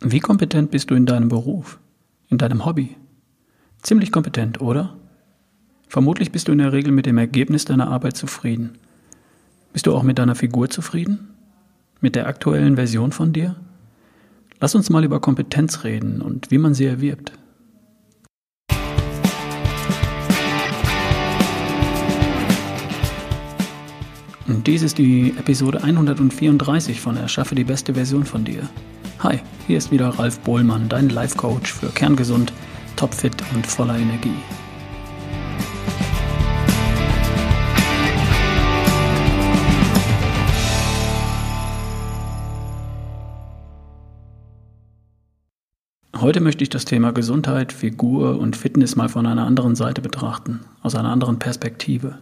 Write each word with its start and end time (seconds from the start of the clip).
Wie 0.00 0.20
kompetent 0.20 0.70
bist 0.70 0.90
du 0.90 0.94
in 0.94 1.06
deinem 1.06 1.28
Beruf, 1.28 1.80
in 2.28 2.38
deinem 2.38 2.64
Hobby? 2.64 2.96
Ziemlich 3.82 4.12
kompetent, 4.12 4.60
oder? 4.60 4.96
Vermutlich 5.88 6.30
bist 6.30 6.46
du 6.46 6.52
in 6.52 6.58
der 6.58 6.72
Regel 6.72 6.92
mit 6.92 7.04
dem 7.04 7.18
Ergebnis 7.18 7.64
deiner 7.64 7.88
Arbeit 7.88 8.16
zufrieden. 8.16 8.78
Bist 9.72 9.86
du 9.86 9.94
auch 9.96 10.04
mit 10.04 10.18
deiner 10.18 10.36
Figur 10.36 10.70
zufrieden? 10.70 11.30
Mit 12.00 12.14
der 12.14 12.28
aktuellen 12.28 12.76
Version 12.76 13.10
von 13.10 13.32
dir? 13.32 13.56
Lass 14.60 14.76
uns 14.76 14.88
mal 14.88 15.02
über 15.02 15.18
Kompetenz 15.18 15.82
reden 15.82 16.22
und 16.22 16.52
wie 16.52 16.58
man 16.58 16.74
sie 16.74 16.86
erwirbt. 16.86 17.32
Und 24.46 24.64
dies 24.68 24.82
ist 24.82 24.98
die 24.98 25.34
Episode 25.36 25.82
134 25.82 27.00
von 27.00 27.16
Erschaffe 27.16 27.56
die 27.56 27.64
beste 27.64 27.94
Version 27.94 28.24
von 28.24 28.44
dir. 28.44 28.68
Hi, 29.20 29.40
hier 29.66 29.78
ist 29.78 29.90
wieder 29.90 30.10
Ralf 30.10 30.38
Bohlmann, 30.38 30.88
dein 30.88 31.08
Life 31.08 31.36
Coach 31.36 31.72
für 31.72 31.88
kerngesund, 31.88 32.52
topfit 32.94 33.34
und 33.52 33.66
voller 33.66 33.98
Energie. 33.98 34.36
Heute 46.20 46.40
möchte 46.40 46.62
ich 46.62 46.70
das 46.70 46.84
Thema 46.84 47.12
Gesundheit, 47.12 47.72
Figur 47.72 48.38
und 48.38 48.56
Fitness 48.56 48.94
mal 48.94 49.08
von 49.08 49.26
einer 49.26 49.46
anderen 49.46 49.74
Seite 49.74 50.00
betrachten, 50.00 50.60
aus 50.82 50.94
einer 50.94 51.10
anderen 51.10 51.40
Perspektive. 51.40 52.20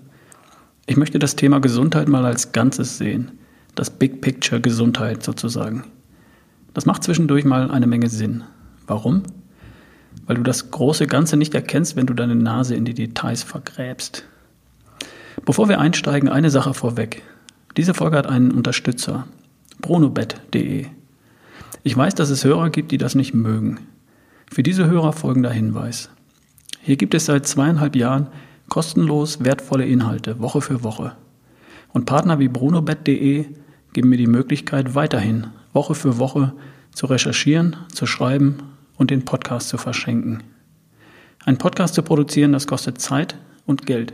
Ich 0.87 0.97
möchte 0.97 1.19
das 1.19 1.37
Thema 1.37 1.61
Gesundheit 1.61 2.09
mal 2.09 2.25
als 2.25 2.53
Ganzes 2.53 2.97
sehen, 2.97 3.33
das 3.75 3.91
Big 3.91 4.23
Picture 4.23 4.63
Gesundheit 4.63 5.23
sozusagen. 5.23 5.85
Das 6.77 6.85
macht 6.85 7.05
zwischendurch 7.05 7.47
mal 7.47 7.71
eine 7.71 7.87
Menge 7.87 8.11
Sinn. 8.11 8.45
Warum? 8.87 9.23
Weil 10.27 10.37
du 10.37 10.43
das 10.43 10.71
große 10.71 11.07
Ganze 11.07 11.39
nicht 11.39 11.55
erkennst, 11.55 11.97
wenn 11.97 12.05
du 12.05 12.13
deine 12.13 12.35
Nase 12.35 12.75
in 12.75 12.85
die 12.85 12.93
Details 12.93 13.43
vergräbst. 13.43 14.27
Bevor 15.47 15.71
wir 15.71 15.81
einsteigen, 15.81 16.29
eine 16.29 16.51
Sache 16.51 16.75
vorweg. 16.75 17.23
Diese 17.79 17.95
Folge 17.95 18.19
hat 18.19 18.27
einen 18.27 18.51
Unterstützer, 18.51 19.27
bronobet.de. 19.81 20.85
Ich 21.83 21.97
weiß, 21.97 22.15
dass 22.15 22.29
es 22.29 22.45
Hörer 22.45 22.69
gibt, 22.69 22.93
die 22.93 22.99
das 22.99 23.15
nicht 23.15 23.33
mögen. 23.33 23.79
Für 24.53 24.63
diese 24.63 24.87
Hörer 24.87 25.15
folgender 25.15 25.53
Hinweis. 25.53 26.11
Hier 26.83 26.99
gibt 26.99 27.15
es 27.15 27.25
seit 27.25 27.47
zweieinhalb 27.47 27.97
Jahren 27.97 28.27
Kostenlos 28.69 29.43
wertvolle 29.43 29.87
Inhalte, 29.87 30.41
Woche 30.41 30.61
für 30.61 30.83
Woche. 30.83 31.17
Und 31.95 32.05
Partner 32.05 32.39
wie 32.39 32.49
brunobet.de 32.49 33.47
geben 33.97 34.11
mir 34.11 34.19
die 34.19 34.27
Möglichkeit, 34.27 34.95
weiterhin 34.95 35.47
Woche 35.73 35.95
für 35.95 36.19
Woche 36.19 36.53
zu 36.93 37.07
recherchieren, 37.07 37.77
zu 37.91 38.05
schreiben 38.05 38.57
und 38.99 39.11
den 39.11 39.25
Podcast 39.25 39.71
zu 39.71 39.79
verschenken. 39.79 40.43
Ein 41.47 41.57
Podcast 41.57 41.95
zu 41.95 42.03
produzieren, 42.03 42.53
das 42.53 42.67
kostet 42.67 43.01
Zeit 43.01 43.39
und 43.65 43.87
Geld. 43.87 44.13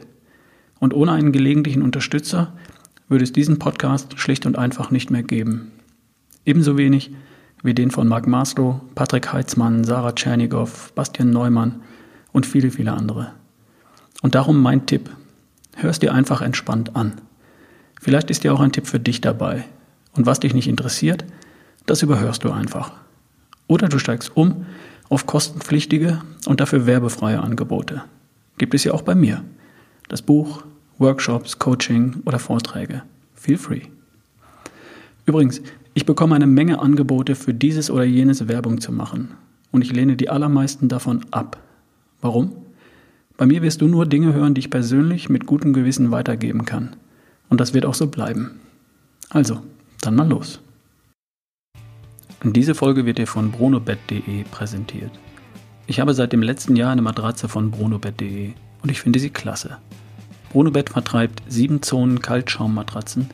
Und 0.78 0.94
ohne 0.94 1.10
einen 1.10 1.32
gelegentlichen 1.32 1.82
Unterstützer 1.82 2.52
würde 3.08 3.24
es 3.24 3.32
diesen 3.32 3.58
Podcast 3.58 4.20
schlicht 4.20 4.46
und 4.46 4.56
einfach 4.56 4.92
nicht 4.92 5.10
mehr 5.10 5.24
geben. 5.24 5.72
Ebenso 6.44 6.78
wenig 6.78 7.10
wie 7.64 7.74
den 7.74 7.90
von 7.90 8.06
Marc 8.06 8.28
Maslow, 8.28 8.82
Patrick 8.94 9.32
Heitzmann, 9.32 9.82
Sarah 9.82 10.12
Tschernigow, 10.12 10.92
Bastian 10.94 11.30
Neumann 11.30 11.82
und 12.30 12.46
viele, 12.46 12.70
viele 12.70 12.92
andere. 12.92 13.32
Und 14.22 14.36
darum 14.36 14.62
mein 14.62 14.86
Tipp. 14.86 15.10
Hör 15.74 15.90
es 15.90 15.98
dir 15.98 16.14
einfach 16.14 16.40
entspannt 16.40 16.94
an. 16.94 17.14
Vielleicht 18.02 18.32
ist 18.32 18.42
ja 18.42 18.50
auch 18.50 18.58
ein 18.58 18.72
Tipp 18.72 18.88
für 18.88 18.98
dich 18.98 19.20
dabei. 19.20 19.64
Und 20.16 20.26
was 20.26 20.40
dich 20.40 20.54
nicht 20.54 20.66
interessiert, 20.66 21.24
das 21.86 22.02
überhörst 22.02 22.42
du 22.42 22.50
einfach. 22.50 22.90
Oder 23.68 23.88
du 23.88 24.00
steigst 24.00 24.36
um 24.36 24.66
auf 25.08 25.24
kostenpflichtige 25.26 26.20
und 26.46 26.58
dafür 26.58 26.86
werbefreie 26.86 27.40
Angebote. 27.40 28.02
Gibt 28.58 28.74
es 28.74 28.82
ja 28.82 28.92
auch 28.92 29.02
bei 29.02 29.14
mir. 29.14 29.44
Das 30.08 30.20
Buch, 30.20 30.64
Workshops, 30.98 31.60
Coaching 31.60 32.16
oder 32.24 32.40
Vorträge. 32.40 33.02
Feel 33.36 33.56
free. 33.56 33.82
Übrigens, 35.24 35.62
ich 35.94 36.04
bekomme 36.04 36.34
eine 36.34 36.48
Menge 36.48 36.80
Angebote 36.80 37.36
für 37.36 37.54
dieses 37.54 37.88
oder 37.88 38.02
jenes 38.02 38.48
Werbung 38.48 38.80
zu 38.80 38.90
machen. 38.90 39.28
Und 39.70 39.82
ich 39.82 39.92
lehne 39.92 40.16
die 40.16 40.28
allermeisten 40.28 40.88
davon 40.88 41.20
ab. 41.30 41.56
Warum? 42.20 42.50
Bei 43.36 43.46
mir 43.46 43.62
wirst 43.62 43.80
du 43.80 43.86
nur 43.86 44.06
Dinge 44.06 44.34
hören, 44.34 44.54
die 44.54 44.58
ich 44.58 44.70
persönlich 44.70 45.28
mit 45.28 45.46
gutem 45.46 45.72
Gewissen 45.72 46.10
weitergeben 46.10 46.64
kann. 46.64 46.96
Und 47.52 47.60
das 47.60 47.74
wird 47.74 47.84
auch 47.84 47.92
so 47.92 48.06
bleiben. 48.06 48.60
Also, 49.28 49.60
dann 50.00 50.16
mal 50.16 50.26
los. 50.26 50.58
Diese 52.42 52.74
Folge 52.74 53.04
wird 53.04 53.18
dir 53.18 53.26
von 53.26 53.52
bronobet.de 53.52 54.44
präsentiert. 54.44 55.10
Ich 55.86 56.00
habe 56.00 56.14
seit 56.14 56.32
dem 56.32 56.42
letzten 56.42 56.76
Jahr 56.76 56.92
eine 56.92 57.02
Matratze 57.02 57.50
von 57.50 57.70
bronobet.de 57.70 58.54
und 58.82 58.90
ich 58.90 59.02
finde 59.02 59.18
sie 59.18 59.28
klasse. 59.28 59.76
Bronobet 60.50 60.88
vertreibt 60.88 61.42
sieben 61.46 61.82
Zonen 61.82 62.22
Kaltschaummatratzen 62.22 63.28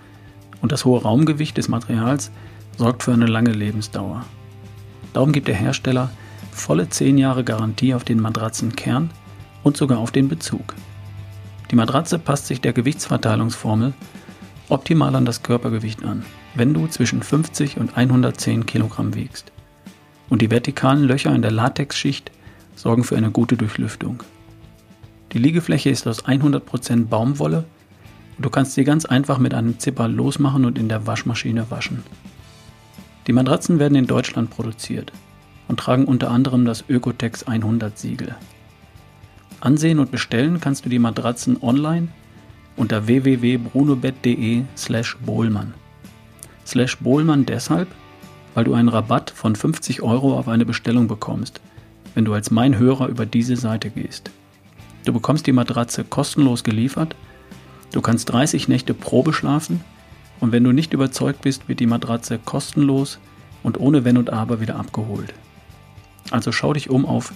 und 0.62 0.72
das 0.72 0.84
hohe 0.84 1.00
Raumgewicht 1.00 1.56
des 1.56 1.68
Materials 1.68 2.32
sorgt 2.76 3.04
für 3.04 3.12
eine 3.12 3.26
lange 3.26 3.52
Lebensdauer. 3.52 4.24
Darum 5.12 5.30
gibt 5.30 5.46
der 5.46 5.54
Hersteller 5.54 6.10
volle 6.50 6.88
10 6.88 7.18
Jahre 7.18 7.44
Garantie 7.44 7.94
auf 7.94 8.02
den 8.02 8.18
Matratzenkern 8.18 9.10
und 9.62 9.76
sogar 9.76 9.98
auf 9.98 10.10
den 10.10 10.26
Bezug. 10.26 10.74
Die 11.70 11.76
Matratze 11.76 12.18
passt 12.18 12.46
sich 12.46 12.60
der 12.60 12.72
Gewichtsverteilungsformel 12.72 13.92
optimal 14.70 15.14
an 15.14 15.24
das 15.24 15.42
Körpergewicht 15.42 16.04
an, 16.04 16.24
wenn 16.54 16.74
du 16.74 16.86
zwischen 16.86 17.22
50 17.22 17.78
und 17.78 17.96
110 17.96 18.66
Kilogramm 18.66 19.14
wiegst. 19.14 19.52
Und 20.28 20.42
die 20.42 20.50
vertikalen 20.50 21.04
Löcher 21.04 21.34
in 21.34 21.42
der 21.42 21.50
Latexschicht 21.50 22.30
sorgen 22.74 23.04
für 23.04 23.16
eine 23.16 23.30
gute 23.30 23.56
Durchlüftung. 23.56 24.22
Die 25.32 25.38
Liegefläche 25.38 25.90
ist 25.90 26.06
aus 26.06 26.24
100% 26.24 27.06
Baumwolle 27.06 27.64
und 28.36 28.44
du 28.44 28.50
kannst 28.50 28.74
sie 28.74 28.84
ganz 28.84 29.04
einfach 29.04 29.38
mit 29.38 29.52
einem 29.52 29.78
Zipper 29.78 30.08
losmachen 30.08 30.64
und 30.64 30.78
in 30.78 30.88
der 30.88 31.06
Waschmaschine 31.06 31.70
waschen. 31.70 32.02
Die 33.26 33.32
Matratzen 33.32 33.78
werden 33.78 33.94
in 33.94 34.06
Deutschland 34.06 34.48
produziert 34.48 35.12
und 35.66 35.80
tragen 35.80 36.06
unter 36.06 36.30
anderem 36.30 36.64
das 36.64 36.84
Ökotex 36.88 37.44
100 37.44 37.98
Siegel. 37.98 38.34
Ansehen 39.60 39.98
und 39.98 40.10
bestellen 40.10 40.60
kannst 40.60 40.84
du 40.84 40.88
die 40.88 40.98
Matratzen 40.98 41.62
online 41.62 42.08
unter 42.76 43.06
www.brunobett.de 43.06 44.62
slash 44.76 45.16
bohlmann. 45.18 45.74
Slash 46.64 46.98
bohlmann 46.98 47.44
deshalb, 47.44 47.88
weil 48.54 48.64
du 48.64 48.74
einen 48.74 48.88
Rabatt 48.88 49.30
von 49.30 49.56
50 49.56 50.02
Euro 50.02 50.38
auf 50.38 50.48
eine 50.48 50.64
Bestellung 50.64 51.08
bekommst, 51.08 51.60
wenn 52.14 52.24
du 52.24 52.34
als 52.34 52.50
mein 52.50 52.78
Hörer 52.78 53.08
über 53.08 53.26
diese 53.26 53.56
Seite 53.56 53.90
gehst. 53.90 54.30
Du 55.04 55.12
bekommst 55.12 55.46
die 55.46 55.52
Matratze 55.52 56.04
kostenlos 56.04 56.62
geliefert, 56.62 57.16
du 57.92 58.00
kannst 58.00 58.30
30 58.30 58.68
Nächte 58.68 58.94
Probe 58.94 59.32
schlafen 59.32 59.80
und 60.40 60.52
wenn 60.52 60.64
du 60.64 60.72
nicht 60.72 60.92
überzeugt 60.92 61.42
bist, 61.42 61.68
wird 61.68 61.80
die 61.80 61.86
Matratze 61.86 62.38
kostenlos 62.38 63.18
und 63.62 63.80
ohne 63.80 64.04
Wenn 64.04 64.18
und 64.18 64.30
Aber 64.30 64.60
wieder 64.60 64.76
abgeholt. 64.76 65.34
Also 66.30 66.52
schau 66.52 66.72
dich 66.74 66.90
um 66.90 67.06
auf 67.06 67.32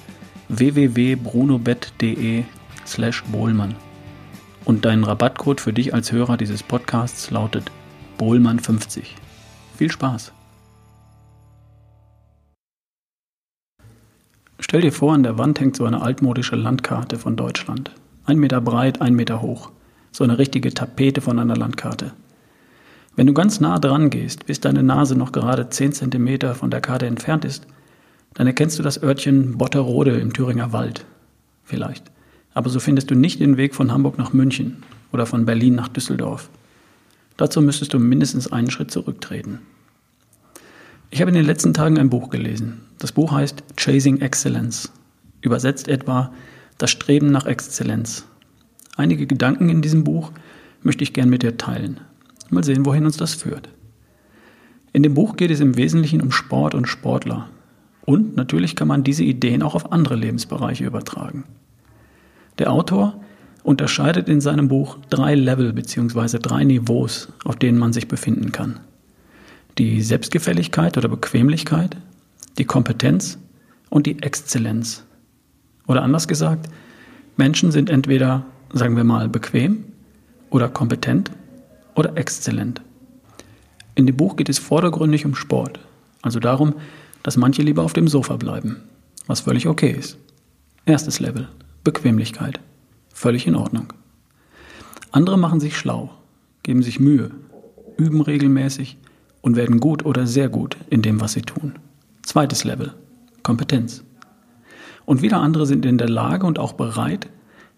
www.brunobett.de 0.49 2.45
slash 2.87 3.23
Bohlmann. 3.25 3.75
Und 4.65 4.85
dein 4.85 5.05
Rabattcode 5.05 5.61
für 5.61 5.73
dich 5.73 5.95
als 5.95 6.13
Hörer 6.13 6.37
dieses 6.37 6.63
Podcasts 6.63 7.31
lautet 7.31 7.71
Bohlmann50. 8.19 9.05
Viel 9.77 9.91
Spaß! 9.91 10.33
Stell 14.59 14.81
dir 14.81 14.93
vor, 14.93 15.13
an 15.13 15.25
der 15.25 15.39
Wand 15.39 15.59
hängt 15.61 15.77
so 15.77 15.85
eine 15.85 16.03
altmodische 16.03 16.57
Landkarte 16.57 17.19
von 17.19 17.37
Deutschland. 17.37 17.91
Ein 18.25 18.39
Meter 18.39 18.61
breit, 18.61 19.03
ein 19.03 19.15
Meter 19.15 19.43
hoch. 19.43 19.71
So 20.13 20.23
eine 20.25 20.39
richtige 20.39 20.73
Tapete 20.73 21.21
von 21.21 21.39
einer 21.39 21.57
Landkarte. 21.57 22.13
Wenn 23.17 23.27
du 23.27 23.35
ganz 23.35 23.61
nah 23.61 23.79
dran 23.79 24.09
gehst, 24.09 24.47
bis 24.47 24.61
deine 24.61 24.83
Nase 24.83 25.17
noch 25.17 25.33
gerade 25.33 25.69
10 25.69 25.93
cm 25.93 26.55
von 26.55 26.71
der 26.71 26.81
Karte 26.81 27.07
entfernt 27.07 27.45
ist, 27.45 27.67
dann 28.35 28.47
erkennst 28.47 28.79
du 28.79 28.83
das 28.83 29.03
Örtchen 29.03 29.59
Botterode 29.59 30.19
im 30.19 30.33
Thüringer 30.33 30.73
Wald. 30.73 31.05
Vielleicht. 31.65 32.11
Aber 32.55 32.71
so 32.71 32.81
findest 32.81 33.11
du 33.11 33.15
nicht 33.15 33.41
den 33.41 33.57
Weg 33.57 33.75
von 33.75 33.93
Hamburg 33.93 34.19
nach 34.19 34.33
München 34.33 34.83
oder 35.13 35.27
von 35.27 35.47
Berlin 35.47 35.75
nach 35.75 35.89
Düsseldorf. 35.89 36.51
Dazu 37.37 37.61
müsstest 37.61 37.95
du 37.95 37.99
mindestens 37.99 38.53
einen 38.53 38.71
Schritt 38.71 38.91
zurücktreten. 38.91 39.61
Ich 41.11 41.21
habe 41.21 41.31
in 41.31 41.35
den 41.35 41.47
letzten 41.47 41.75
Tagen 41.75 41.99
ein 41.99 42.11
Buch 42.11 42.31
gelesen. 42.31 42.81
Das 42.99 43.13
Buch 43.13 43.33
heißt 43.33 43.65
Chasing 43.77 44.21
Excellence. 44.21 44.93
Übersetzt 45.41 45.89
etwa 45.89 46.33
Das 46.79 46.91
Streben 46.91 47.31
nach 47.31 47.47
Exzellenz. 47.47 48.27
Einige 48.97 49.27
Gedanken 49.27 49.69
in 49.69 49.83
diesem 49.83 50.05
Buch 50.05 50.33
möchte 50.83 51.05
ich 51.05 51.13
gern 51.13 51.31
mit 51.31 51.43
dir 51.43 51.57
teilen. 51.57 52.01
Mal 52.51 52.65
sehen, 52.65 52.85
wohin 52.85 53.07
uns 53.07 53.17
das 53.17 53.35
führt. 53.35 53.69
In 54.93 55.03
dem 55.03 55.15
Buch 55.15 55.37
geht 55.37 55.51
es 55.51 55.61
im 55.61 55.77
Wesentlichen 55.77 56.21
um 56.21 56.33
Sport 56.33 56.75
und 56.75 56.87
Sportler, 56.87 57.49
und 58.05 58.37
natürlich 58.37 58.77
kann 58.77 58.89
man 58.89 59.05
diese 59.05 59.25
Ideen 59.25 59.63
auch 59.63 59.75
auf 59.75 59.93
andere 59.93 60.17
Lebensbereiche 60.17 60.85
übertragen. 60.85 61.45
Der 62.59 62.73
Autor 62.73 63.21
unterscheidet 63.63 64.29
in 64.29 64.41
seinem 64.41 64.69
Buch 64.69 64.99
drei 65.09 65.35
Level 65.35 65.73
bzw. 65.73 66.39
drei 66.39 66.65
Niveaus, 66.65 67.29
auf 67.45 67.57
denen 67.57 67.79
man 67.79 67.93
sich 67.93 68.09
befinden 68.09 68.53
kann. 68.53 68.81
Die 69.79 70.03
Selbstgefälligkeit 70.03 70.99
oder 70.99 71.09
Bequemlichkeit, 71.09 71.97
die 72.59 72.65
Kompetenz 72.65 73.39
und 73.89 74.07
die 74.07 74.23
Exzellenz. 74.23 75.05
Oder 75.87 76.03
anders 76.03 76.29
gesagt, 76.29 76.69
Menschen 77.37 77.73
sind 77.73 77.89
entweder, 77.89 78.45
sagen 78.73 78.97
wir 78.97 79.05
mal, 79.05 79.29
bequem 79.29 79.85
oder 80.51 80.69
kompetent 80.69 81.31
oder 81.95 82.17
exzellent. 82.17 82.83
In 83.95 84.07
dem 84.07 84.17
Buch 84.17 84.37
geht 84.37 84.49
es 84.49 84.59
vordergründig 84.59 85.25
um 85.25 85.35
Sport, 85.35 85.81
also 86.21 86.41
darum, 86.41 86.75
dass 87.23 87.37
manche 87.37 87.63
lieber 87.63 87.83
auf 87.83 87.93
dem 87.93 88.09
Sofa 88.09 88.37
bleiben, 88.37 88.83
was 89.27 89.41
völlig 89.41 89.69
okay 89.69 89.91
ist. 89.91 90.19
Erstes 90.85 91.21
Level, 91.21 91.49
Bequemlichkeit, 91.85 92.61
völlig 93.13 93.47
in 93.47 93.55
Ordnung. 93.55 93.93
Andere 95.13 95.39
machen 95.39 95.61
sich 95.61 95.77
schlau, 95.77 96.11
geben 96.63 96.83
sich 96.83 96.99
Mühe, 96.99 97.31
üben 97.97 98.21
regelmäßig 98.21 98.97
und 99.41 99.57
werden 99.57 99.81
gut 99.81 100.05
oder 100.05 100.27
sehr 100.27 100.49
gut 100.49 100.77
in 100.91 101.03
dem, 101.03 101.21
was 101.21 101.33
sie 101.35 101.43
tun. 101.43 101.75
Zweites 102.23 102.65
Level, 102.65 102.95
Kompetenz. 103.43 104.05
Und 105.05 105.23
wieder 105.23 105.41
andere 105.41 105.67
sind 105.67 105.85
in 105.85 105.99
der 105.99 106.09
Lage 106.09 106.47
und 106.47 106.59
auch 106.59 106.73
bereit, 106.73 107.29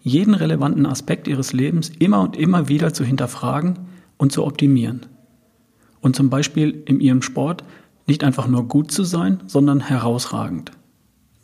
jeden 0.01 0.35
relevanten 0.35 0.85
Aspekt 0.85 1.27
ihres 1.27 1.51
Lebens 1.51 1.89
immer 1.97 2.21
und 2.21 2.37
immer 2.37 2.67
wieder 2.67 2.93
zu 2.93 3.03
hinterfragen 3.03 3.79
und 4.17 4.31
zu 4.31 4.45
optimieren. 4.45 5.07
Und 5.99 6.15
zum 6.15 6.29
Beispiel 6.29 6.83
in 6.85 6.99
ihrem 6.99 7.23
Sport 7.23 7.63
nicht 8.07 8.23
einfach 8.23 8.47
nur 8.47 8.67
gut 8.67 8.91
zu 8.91 9.03
sein, 9.03 9.41
sondern 9.47 9.79
herausragend. 9.79 10.71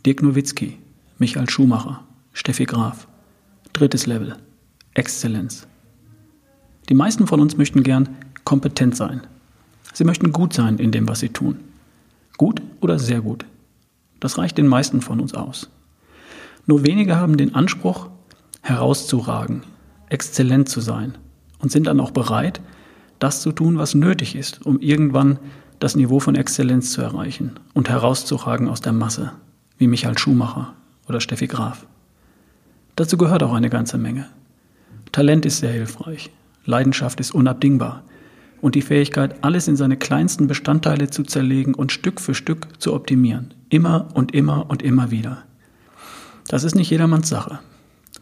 Dirk 0.06 0.22
Nowitzki, 0.22 0.78
Michael 1.18 1.50
Schumacher, 1.50 2.04
Steffi 2.34 2.66
Graf. 2.66 3.08
Drittes 3.74 4.06
Level, 4.06 4.36
Exzellenz. 4.94 5.68
Die 6.90 6.94
meisten 6.94 7.26
von 7.28 7.40
uns 7.40 7.58
möchten 7.58 7.84
gern 7.84 8.10
kompetent 8.44 8.96
sein. 8.96 9.22
Sie 9.94 10.04
möchten 10.04 10.32
gut 10.32 10.54
sein 10.54 10.78
in 10.78 10.92
dem, 10.92 11.08
was 11.08 11.20
sie 11.20 11.30
tun. 11.30 11.60
Gut 12.38 12.62
oder 12.82 13.00
sehr 13.00 13.22
gut. 13.22 13.46
Das 14.20 14.38
reicht 14.38 14.58
den 14.58 14.68
meisten 14.68 15.02
von 15.02 15.20
uns 15.20 15.34
aus. 15.34 15.70
Nur 16.66 16.84
wenige 16.84 17.16
haben 17.16 17.38
den 17.38 17.56
Anspruch, 17.56 18.10
herauszuragen, 18.62 19.64
exzellent 20.10 20.70
zu 20.70 20.82
sein 20.82 21.18
und 21.60 21.72
sind 21.72 21.88
dann 21.88 22.00
auch 22.00 22.12
bereit, 22.12 22.62
das 23.20 23.42
zu 23.42 23.52
tun, 23.52 23.78
was 23.78 23.96
nötig 23.96 24.36
ist, 24.36 24.66
um 24.66 24.80
irgendwann 24.80 25.40
das 25.82 25.96
Niveau 25.96 26.20
von 26.20 26.36
Exzellenz 26.36 26.92
zu 26.92 27.02
erreichen 27.02 27.54
und 27.74 27.90
herauszuragen 27.90 28.70
aus 28.70 28.82
der 28.82 28.94
Masse, 28.94 29.32
wie 29.80 29.88
Michael 29.88 30.16
Schumacher 30.16 30.76
oder 31.10 31.20
Steffi 31.20 31.48
Graf. 31.48 31.88
Dazu 32.96 33.18
gehört 33.18 33.42
auch 33.42 33.54
eine 33.54 33.72
ganze 33.72 33.98
Menge. 33.98 34.28
Talent 35.12 35.44
ist 35.44 35.58
sehr 35.58 35.72
hilfreich, 35.72 36.30
Leidenschaft 36.66 37.20
ist 37.20 37.34
unabdingbar 37.34 38.04
und 38.62 38.76
die 38.76 38.84
Fähigkeit, 38.84 39.44
alles 39.44 39.68
in 39.68 39.76
seine 39.76 39.98
kleinsten 39.98 40.46
Bestandteile 40.46 41.10
zu 41.10 41.24
zerlegen 41.24 41.74
und 41.74 41.92
Stück 41.92 42.22
für 42.22 42.36
Stück 42.36 42.68
zu 42.78 42.94
optimieren. 42.94 43.56
Immer 43.70 44.10
und 44.14 44.36
immer 44.36 44.70
und 44.70 44.84
immer 44.84 45.10
wieder. 45.10 45.40
Das 46.48 46.64
ist 46.64 46.76
nicht 46.76 46.92
jedermanns 46.92 47.28
Sache. 47.28 47.58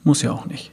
Muss 0.05 0.21
ja 0.21 0.31
auch 0.31 0.45
nicht. 0.45 0.71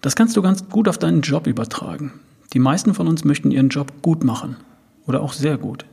Das 0.00 0.14
kannst 0.14 0.36
du 0.36 0.42
ganz 0.42 0.68
gut 0.68 0.86
auf 0.86 0.98
deinen 0.98 1.22
Job 1.22 1.48
übertragen. 1.48 2.12
Die 2.52 2.60
meisten 2.60 2.94
von 2.94 3.08
uns 3.08 3.24
möchten 3.24 3.50
ihren 3.50 3.68
Job 3.68 4.00
gut 4.00 4.22
machen 4.22 4.56
oder 5.06 5.20
auch 5.20 5.32
sehr 5.32 5.58
gut. 5.58 5.84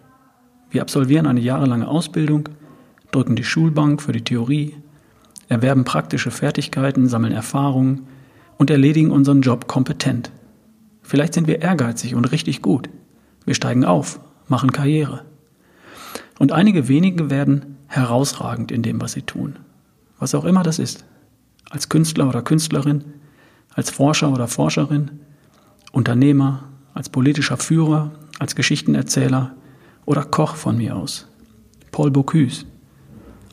Wir 0.69 0.81
absolvieren 0.81 1.25
eine 1.25 1.39
jahrelange 1.39 1.87
Ausbildung, 1.87 2.49
drücken 3.11 3.35
die 3.35 3.43
Schulbank 3.43 4.01
für 4.01 4.11
die 4.11 4.23
Theorie, 4.23 4.75
erwerben 5.47 5.83
praktische 5.83 6.31
Fertigkeiten, 6.31 7.07
sammeln 7.07 7.33
Erfahrungen 7.33 8.07
und 8.57 8.69
erledigen 8.69 9.11
unseren 9.11 9.41
Job 9.41 9.67
kompetent. 9.67 10.31
Vielleicht 11.01 11.33
sind 11.33 11.47
wir 11.47 11.61
ehrgeizig 11.61 12.13
und 12.13 12.25
richtig 12.31 12.61
gut. 12.61 12.89
Wir 13.45 13.55
steigen 13.55 13.83
auf, 13.83 14.19
machen 14.47 14.71
Karriere. 14.71 15.25
Und 16.37 16.51
einige 16.51 16.87
wenige 16.87 17.29
werden 17.31 17.77
herausragend 17.87 18.71
in 18.71 18.83
dem, 18.83 19.01
was 19.01 19.13
sie 19.13 19.23
tun. 19.23 19.57
Was 20.19 20.35
auch 20.35 20.45
immer 20.45 20.61
das 20.61 20.77
ist. 20.77 21.05
Als 21.71 21.89
Künstler 21.89 22.29
oder 22.29 22.43
Künstlerin, 22.43 23.05
als 23.73 23.89
Forscher 23.89 24.31
oder 24.31 24.47
Forscherin, 24.47 25.11
Unternehmer, 25.91 26.65
als 26.93 27.09
politischer 27.09 27.57
Führer, 27.57 28.11
als 28.39 28.55
Geschichtenerzähler 28.55 29.55
oder 30.05 30.23
Koch 30.23 30.55
von 30.55 30.77
mir 30.77 30.95
aus. 30.95 31.27
Paul 31.91 32.11
Bocuse, 32.11 32.65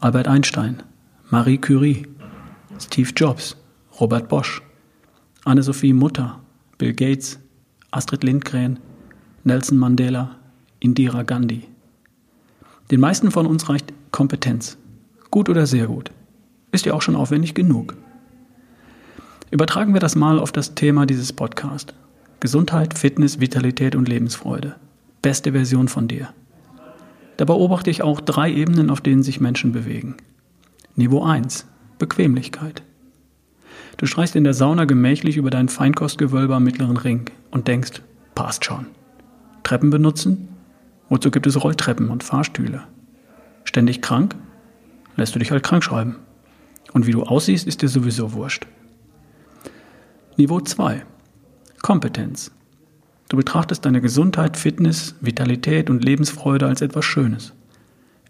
Albert 0.00 0.28
Einstein, 0.28 0.82
Marie 1.30 1.58
Curie, 1.58 2.06
Steve 2.78 3.10
Jobs, 3.14 3.56
Robert 4.00 4.28
Bosch, 4.28 4.62
Anne-Sophie 5.44 5.92
Mutter, 5.92 6.40
Bill 6.78 6.92
Gates, 6.92 7.38
Astrid 7.90 8.24
Lindgren, 8.24 8.78
Nelson 9.44 9.78
Mandela, 9.78 10.36
Indira 10.80 11.22
Gandhi. 11.22 11.68
Den 12.90 13.00
meisten 13.00 13.30
von 13.30 13.46
uns 13.46 13.68
reicht 13.68 13.92
Kompetenz. 14.12 14.76
Gut 15.30 15.48
oder 15.48 15.66
sehr 15.66 15.86
gut. 15.86 16.10
Ist 16.72 16.86
ja 16.86 16.94
auch 16.94 17.02
schon 17.02 17.16
aufwendig 17.16 17.54
genug. 17.54 17.96
Übertragen 19.50 19.92
wir 19.92 20.00
das 20.00 20.16
mal 20.16 20.38
auf 20.38 20.52
das 20.52 20.74
Thema 20.74 21.06
dieses 21.06 21.32
Podcasts. 21.32 21.94
Gesundheit, 22.40 22.98
Fitness, 22.98 23.40
Vitalität 23.40 23.96
und 23.96 24.08
Lebensfreude. 24.08 24.76
Beste 25.22 25.52
Version 25.52 25.88
von 25.88 26.06
dir. 26.06 26.28
Da 27.38 27.44
beobachte 27.44 27.90
ich 27.90 28.02
auch 28.02 28.20
drei 28.20 28.52
Ebenen, 28.52 28.90
auf 28.90 29.00
denen 29.00 29.22
sich 29.22 29.40
Menschen 29.40 29.72
bewegen. 29.72 30.16
Niveau 30.94 31.24
1. 31.24 31.66
Bequemlichkeit. 31.98 32.82
Du 33.96 34.06
streichst 34.06 34.36
in 34.36 34.44
der 34.44 34.54
Sauna 34.54 34.84
gemächlich 34.84 35.38
über 35.38 35.50
dein 35.50 35.70
Feinkostgewölbe 35.70 36.54
am 36.54 36.64
mittleren 36.64 36.98
Ring 36.98 37.30
und 37.50 37.68
denkst, 37.68 38.02
passt 38.34 38.66
schon. 38.66 38.86
Treppen 39.62 39.90
benutzen? 39.90 40.48
Wozu 41.08 41.30
gibt 41.30 41.46
es 41.46 41.62
Rolltreppen 41.62 42.10
und 42.10 42.22
Fahrstühle? 42.22 42.82
Ständig 43.64 44.02
krank? 44.02 44.36
Lässt 45.16 45.34
du 45.34 45.38
dich 45.38 45.50
halt 45.50 45.62
krank 45.62 45.82
schreiben. 45.82 46.16
Und 46.92 47.06
wie 47.06 47.12
du 47.12 47.22
aussiehst, 47.22 47.66
ist 47.66 47.80
dir 47.80 47.88
sowieso 47.88 48.34
wurscht. 48.34 48.66
Niveau 50.36 50.60
2. 50.60 51.02
Kompetenz. 51.86 52.50
Du 53.28 53.36
betrachtest 53.36 53.84
deine 53.84 54.00
Gesundheit, 54.00 54.56
Fitness, 54.56 55.14
Vitalität 55.20 55.88
und 55.88 56.04
Lebensfreude 56.04 56.66
als 56.66 56.80
etwas 56.80 57.04
Schönes. 57.04 57.52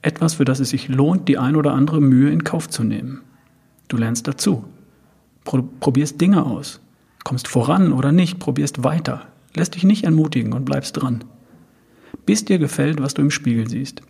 Etwas, 0.02 0.34
für 0.34 0.44
das 0.44 0.60
es 0.60 0.68
sich 0.68 0.88
lohnt, 0.88 1.26
die 1.26 1.38
ein 1.38 1.56
oder 1.56 1.72
andere 1.72 2.02
Mühe 2.02 2.30
in 2.30 2.44
Kauf 2.44 2.68
zu 2.68 2.84
nehmen. 2.84 3.22
Du 3.88 3.96
lernst 3.96 4.28
dazu 4.28 4.64
probierst 5.46 6.20
Dinge 6.20 6.44
aus, 6.44 6.80
kommst 7.24 7.48
voran 7.48 7.92
oder 7.92 8.12
nicht, 8.12 8.38
probierst 8.38 8.84
weiter, 8.84 9.26
lässt 9.54 9.74
dich 9.74 9.84
nicht 9.84 10.04
entmutigen 10.04 10.52
und 10.52 10.64
bleibst 10.64 11.00
dran. 11.00 11.24
Bis 12.26 12.44
dir 12.44 12.58
gefällt, 12.58 13.00
was 13.00 13.14
du 13.14 13.22
im 13.22 13.30
Spiegel 13.30 13.68
siehst. 13.68 14.02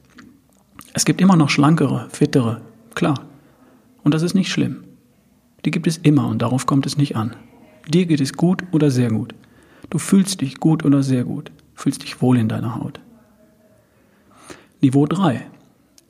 Es 0.95 1.05
gibt 1.05 1.21
immer 1.21 1.37
noch 1.37 1.51
schlankere, 1.51 2.09
fittere, 2.11 2.63
klar. 2.95 3.21
Und 4.03 4.13
das 4.13 4.23
ist 4.23 4.35
nicht 4.35 4.51
schlimm. 4.51 4.85
Die 5.65 5.71
gibt 5.71 5.87
es 5.87 5.99
immer 5.99 6.27
und 6.27 6.41
darauf 6.41 6.67
kommt 6.67 6.87
es 6.87 6.97
nicht 6.97 7.17
an. 7.17 7.37
Dir 7.89 8.07
geht 8.07 8.21
es 8.21 8.33
gut 8.33 8.65
oder 8.73 8.91
sehr 8.91 9.11
gut. 9.11 9.35
Du 9.91 9.99
fühlst 9.99 10.41
dich 10.41 10.59
gut 10.59 10.85
oder 10.85 11.03
sehr 11.03 11.25
gut, 11.25 11.53
fühlst 11.75 12.03
dich 12.03 12.21
wohl 12.21 12.39
in 12.39 12.49
deiner 12.49 12.77
Haut. 12.77 13.01
Niveau 14.81 15.07
3. 15.07 15.47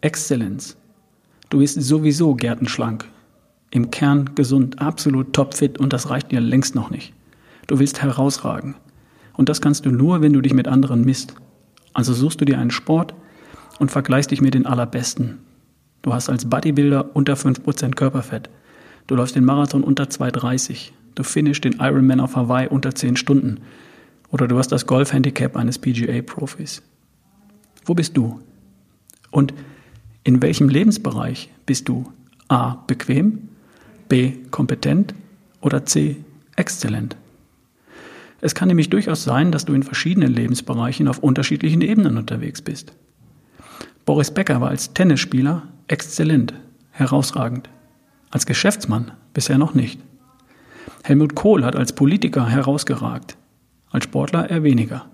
Exzellenz. 0.00 0.76
Du 1.50 1.58
bist 1.58 1.80
sowieso 1.80 2.34
gärtenschlank, 2.34 3.04
im 3.70 3.90
Kern 3.90 4.34
gesund, 4.34 4.80
absolut 4.80 5.32
topfit 5.32 5.78
und 5.78 5.92
das 5.92 6.10
reicht 6.10 6.32
dir 6.32 6.40
längst 6.40 6.74
noch 6.74 6.90
nicht. 6.90 7.12
Du 7.66 7.78
willst 7.78 8.02
herausragen. 8.02 8.76
Und 9.34 9.48
das 9.48 9.60
kannst 9.60 9.84
du 9.84 9.90
nur, 9.90 10.22
wenn 10.22 10.32
du 10.32 10.40
dich 10.40 10.54
mit 10.54 10.66
anderen 10.66 11.04
misst. 11.04 11.34
Also 11.92 12.14
suchst 12.14 12.40
du 12.40 12.44
dir 12.44 12.58
einen 12.58 12.70
Sport 12.70 13.14
und 13.78 13.90
vergleichst 13.90 14.30
dich 14.30 14.40
mit 14.40 14.54
den 14.54 14.66
Allerbesten. 14.66 15.38
Du 16.02 16.14
hast 16.14 16.30
als 16.30 16.48
Bodybuilder 16.48 17.14
unter 17.14 17.34
5% 17.34 17.94
Körperfett. 17.94 18.48
Du 19.06 19.14
läufst 19.14 19.36
den 19.36 19.44
Marathon 19.44 19.84
unter 19.84 20.04
2,30. 20.04 20.92
Du 21.16 21.22
finishst 21.24 21.64
den 21.64 21.78
Ironman 21.80 22.20
auf 22.20 22.36
Hawaii 22.36 22.68
unter 22.68 22.94
10 22.94 23.16
Stunden. 23.16 23.60
Oder 24.30 24.46
du 24.46 24.58
hast 24.58 24.70
das 24.70 24.86
Golfhandicap 24.86 25.56
eines 25.56 25.78
PGA-Profis. 25.78 26.82
Wo 27.84 27.94
bist 27.94 28.16
du? 28.16 28.40
Und 29.30 29.54
in 30.24 30.42
welchem 30.42 30.68
Lebensbereich 30.68 31.50
bist 31.64 31.88
du 31.88 32.12
A. 32.48 32.74
bequem 32.86 33.48
B. 34.08 34.32
kompetent 34.50 35.14
oder 35.60 35.86
C. 35.86 36.16
exzellent. 36.54 37.16
Es 38.40 38.54
kann 38.54 38.68
nämlich 38.68 38.90
durchaus 38.90 39.24
sein, 39.24 39.50
dass 39.50 39.64
du 39.64 39.72
in 39.72 39.82
verschiedenen 39.82 40.32
Lebensbereichen 40.32 41.08
auf 41.08 41.18
unterschiedlichen 41.18 41.80
Ebenen 41.80 42.18
unterwegs 42.18 42.60
bist. 42.60 42.92
Boris 44.04 44.30
Becker 44.30 44.60
war 44.60 44.68
als 44.68 44.92
Tennisspieler 44.92 45.62
exzellent, 45.88 46.52
herausragend. 46.90 47.70
Als 48.30 48.44
Geschäftsmann 48.44 49.12
bisher 49.32 49.56
noch 49.58 49.74
nicht. 49.74 49.98
Helmut 51.06 51.34
Kohl 51.34 51.64
hat 51.64 51.76
als 51.76 51.92
Politiker 51.92 52.48
herausgeragt, 52.48 53.36
als 53.90 54.04
Sportler 54.04 54.50
eher 54.50 54.62
weniger. 54.62 55.06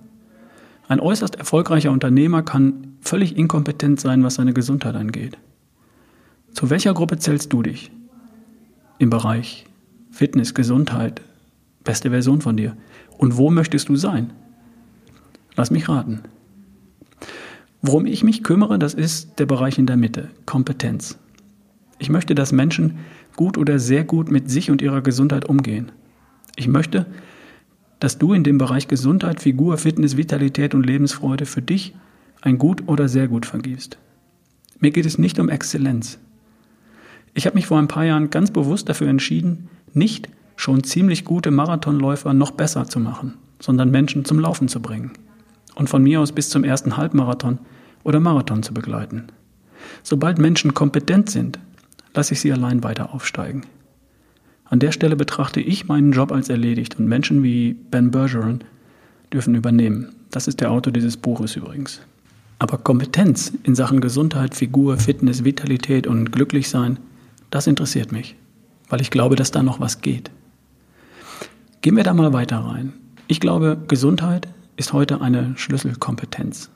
Ein 0.88 1.00
äußerst 1.00 1.36
erfolgreicher 1.36 1.90
Unternehmer 1.90 2.42
kann 2.42 2.96
völlig 3.00 3.36
inkompetent 3.36 4.00
sein, 4.00 4.24
was 4.24 4.36
seine 4.36 4.54
Gesundheit 4.54 4.94
angeht. 4.94 5.36
Zu 6.52 6.70
welcher 6.70 6.94
Gruppe 6.94 7.18
zählst 7.18 7.52
du 7.52 7.62
dich? 7.62 7.90
im 9.02 9.10
Bereich 9.10 9.66
Fitness, 10.12 10.54
Gesundheit, 10.54 11.22
beste 11.82 12.10
Version 12.10 12.40
von 12.40 12.56
dir. 12.56 12.76
Und 13.18 13.36
wo 13.36 13.50
möchtest 13.50 13.88
du 13.88 13.96
sein? 13.96 14.30
Lass 15.56 15.70
mich 15.70 15.88
raten. 15.88 16.20
Worum 17.80 18.06
ich 18.06 18.22
mich 18.22 18.44
kümmere, 18.44 18.78
das 18.78 18.94
ist 18.94 19.40
der 19.40 19.46
Bereich 19.46 19.78
in 19.78 19.86
der 19.86 19.96
Mitte, 19.96 20.30
Kompetenz. 20.46 21.18
Ich 21.98 22.10
möchte, 22.10 22.34
dass 22.34 22.52
Menschen 22.52 22.98
gut 23.36 23.58
oder 23.58 23.78
sehr 23.78 24.04
gut 24.04 24.30
mit 24.30 24.50
sich 24.50 24.70
und 24.70 24.82
ihrer 24.82 25.00
Gesundheit 25.00 25.48
umgehen. 25.48 25.92
Ich 26.56 26.68
möchte, 26.68 27.06
dass 28.00 28.18
du 28.18 28.32
in 28.32 28.44
dem 28.44 28.58
Bereich 28.58 28.88
Gesundheit, 28.88 29.40
Figur, 29.40 29.78
Fitness, 29.78 30.16
Vitalität 30.16 30.74
und 30.74 30.84
Lebensfreude 30.84 31.46
für 31.46 31.62
dich 31.62 31.94
ein 32.40 32.58
Gut 32.58 32.88
oder 32.88 33.08
sehr 33.08 33.28
gut 33.28 33.46
vergibst. 33.46 33.98
Mir 34.80 34.90
geht 34.90 35.06
es 35.06 35.18
nicht 35.18 35.38
um 35.38 35.48
Exzellenz. 35.48 36.18
Ich 37.34 37.46
habe 37.46 37.54
mich 37.54 37.66
vor 37.66 37.78
ein 37.78 37.88
paar 37.88 38.04
Jahren 38.04 38.30
ganz 38.30 38.50
bewusst 38.50 38.88
dafür 38.88 39.08
entschieden, 39.08 39.68
nicht 39.94 40.28
schon 40.56 40.84
ziemlich 40.84 41.24
gute 41.24 41.50
Marathonläufer 41.50 42.34
noch 42.34 42.50
besser 42.50 42.86
zu 42.86 43.00
machen, 43.00 43.34
sondern 43.60 43.90
Menschen 43.90 44.24
zum 44.24 44.38
Laufen 44.38 44.68
zu 44.68 44.82
bringen 44.82 45.12
und 45.74 45.88
von 45.88 46.02
mir 46.02 46.20
aus 46.20 46.32
bis 46.32 46.50
zum 46.50 46.64
ersten 46.64 46.96
Halbmarathon 46.96 47.58
oder 48.04 48.20
Marathon 48.20 48.62
zu 48.62 48.74
begleiten. 48.74 49.28
Sobald 50.02 50.38
Menschen 50.38 50.74
kompetent 50.74 51.30
sind, 51.30 51.58
lasse 52.14 52.34
ich 52.34 52.40
sie 52.40 52.52
allein 52.52 52.82
weiter 52.82 53.14
aufsteigen. 53.14 53.62
An 54.64 54.78
der 54.78 54.92
Stelle 54.92 55.16
betrachte 55.16 55.60
ich 55.60 55.86
meinen 55.86 56.12
Job 56.12 56.32
als 56.32 56.48
erledigt 56.48 56.98
und 56.98 57.06
Menschen 57.06 57.42
wie 57.42 57.74
Ben 57.74 58.10
Bergeron 58.10 58.60
dürfen 59.32 59.54
übernehmen. 59.54 60.14
Das 60.30 60.48
ist 60.48 60.60
der 60.60 60.70
Autor 60.70 60.92
dieses 60.92 61.16
Buches 61.16 61.56
übrigens. 61.56 62.00
Aber 62.58 62.78
Kompetenz 62.78 63.52
in 63.64 63.74
Sachen 63.74 64.00
Gesundheit, 64.00 64.54
Figur, 64.54 64.96
Fitness, 64.96 65.44
Vitalität 65.44 66.06
und 66.06 66.32
Glücklichsein, 66.32 66.98
das 67.50 67.66
interessiert 67.66 68.12
mich, 68.12 68.36
weil 68.88 69.00
ich 69.00 69.10
glaube, 69.10 69.36
dass 69.36 69.50
da 69.50 69.62
noch 69.62 69.80
was 69.80 70.00
geht. 70.00 70.30
Gehen 71.82 71.96
wir 71.96 72.04
da 72.04 72.14
mal 72.14 72.32
weiter 72.32 72.58
rein. 72.58 72.92
Ich 73.26 73.40
glaube, 73.40 73.76
Gesundheit 73.88 74.48
ist 74.76 74.92
heute 74.92 75.20
eine 75.20 75.52
Schlüsselkompetenz. 75.56 76.70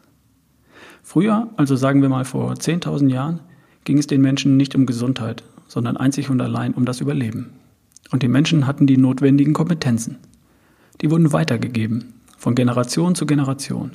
Früher, 1.02 1.48
also 1.56 1.76
sagen 1.76 2.02
wir 2.02 2.08
mal 2.08 2.24
vor 2.24 2.52
10.000 2.52 3.08
Jahren, 3.08 3.40
ging 3.86 3.96
es 3.96 4.06
den 4.06 4.20
Menschen 4.20 4.58
nicht 4.58 4.74
um 4.74 4.84
Gesundheit, 4.84 5.42
sondern 5.66 5.96
einzig 5.96 6.28
und 6.28 6.40
allein 6.42 6.74
um 6.74 6.84
das 6.84 7.00
Überleben. 7.00 7.50
Und 8.10 8.22
die 8.22 8.28
Menschen 8.28 8.66
hatten 8.66 8.86
die 8.86 8.98
notwendigen 8.98 9.54
Kompetenzen. 9.54 10.18
Die 11.00 11.10
wurden 11.10 11.32
weitergegeben, 11.32 12.12
von 12.36 12.54
Generation 12.54 13.14
zu 13.14 13.24
Generation. 13.26 13.92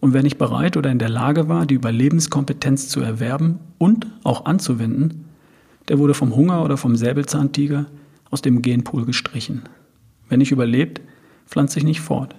Und 0.00 0.12
wer 0.12 0.22
nicht 0.22 0.38
bereit 0.38 0.76
oder 0.76 0.90
in 0.90 0.98
der 0.98 1.08
Lage 1.08 1.48
war, 1.48 1.66
die 1.66 1.74
Überlebenskompetenz 1.74 2.88
zu 2.88 3.00
erwerben 3.00 3.58
und 3.78 4.06
auch 4.22 4.44
anzuwenden, 4.44 5.24
der 5.88 5.98
wurde 5.98 6.14
vom 6.14 6.36
Hunger 6.36 6.62
oder 6.62 6.76
vom 6.76 6.94
Säbelzahntiger 6.96 7.86
aus 8.30 8.42
dem 8.42 8.60
Genpool 8.60 9.06
gestrichen. 9.06 9.62
Wer 10.28 10.36
nicht 10.36 10.52
überlebt, 10.52 11.00
pflanzt 11.46 11.74
sich 11.74 11.84
nicht 11.84 12.00
fort. 12.00 12.34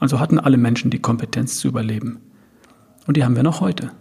Also 0.00 0.20
hatten 0.20 0.38
alle 0.38 0.58
Menschen 0.58 0.90
die 0.90 1.00
Kompetenz 1.00 1.58
zu 1.58 1.68
überleben. 1.68 2.18
Und 3.06 3.16
die 3.16 3.24
haben 3.24 3.36
wir 3.36 3.42
noch 3.42 3.60
heute. 3.60 3.92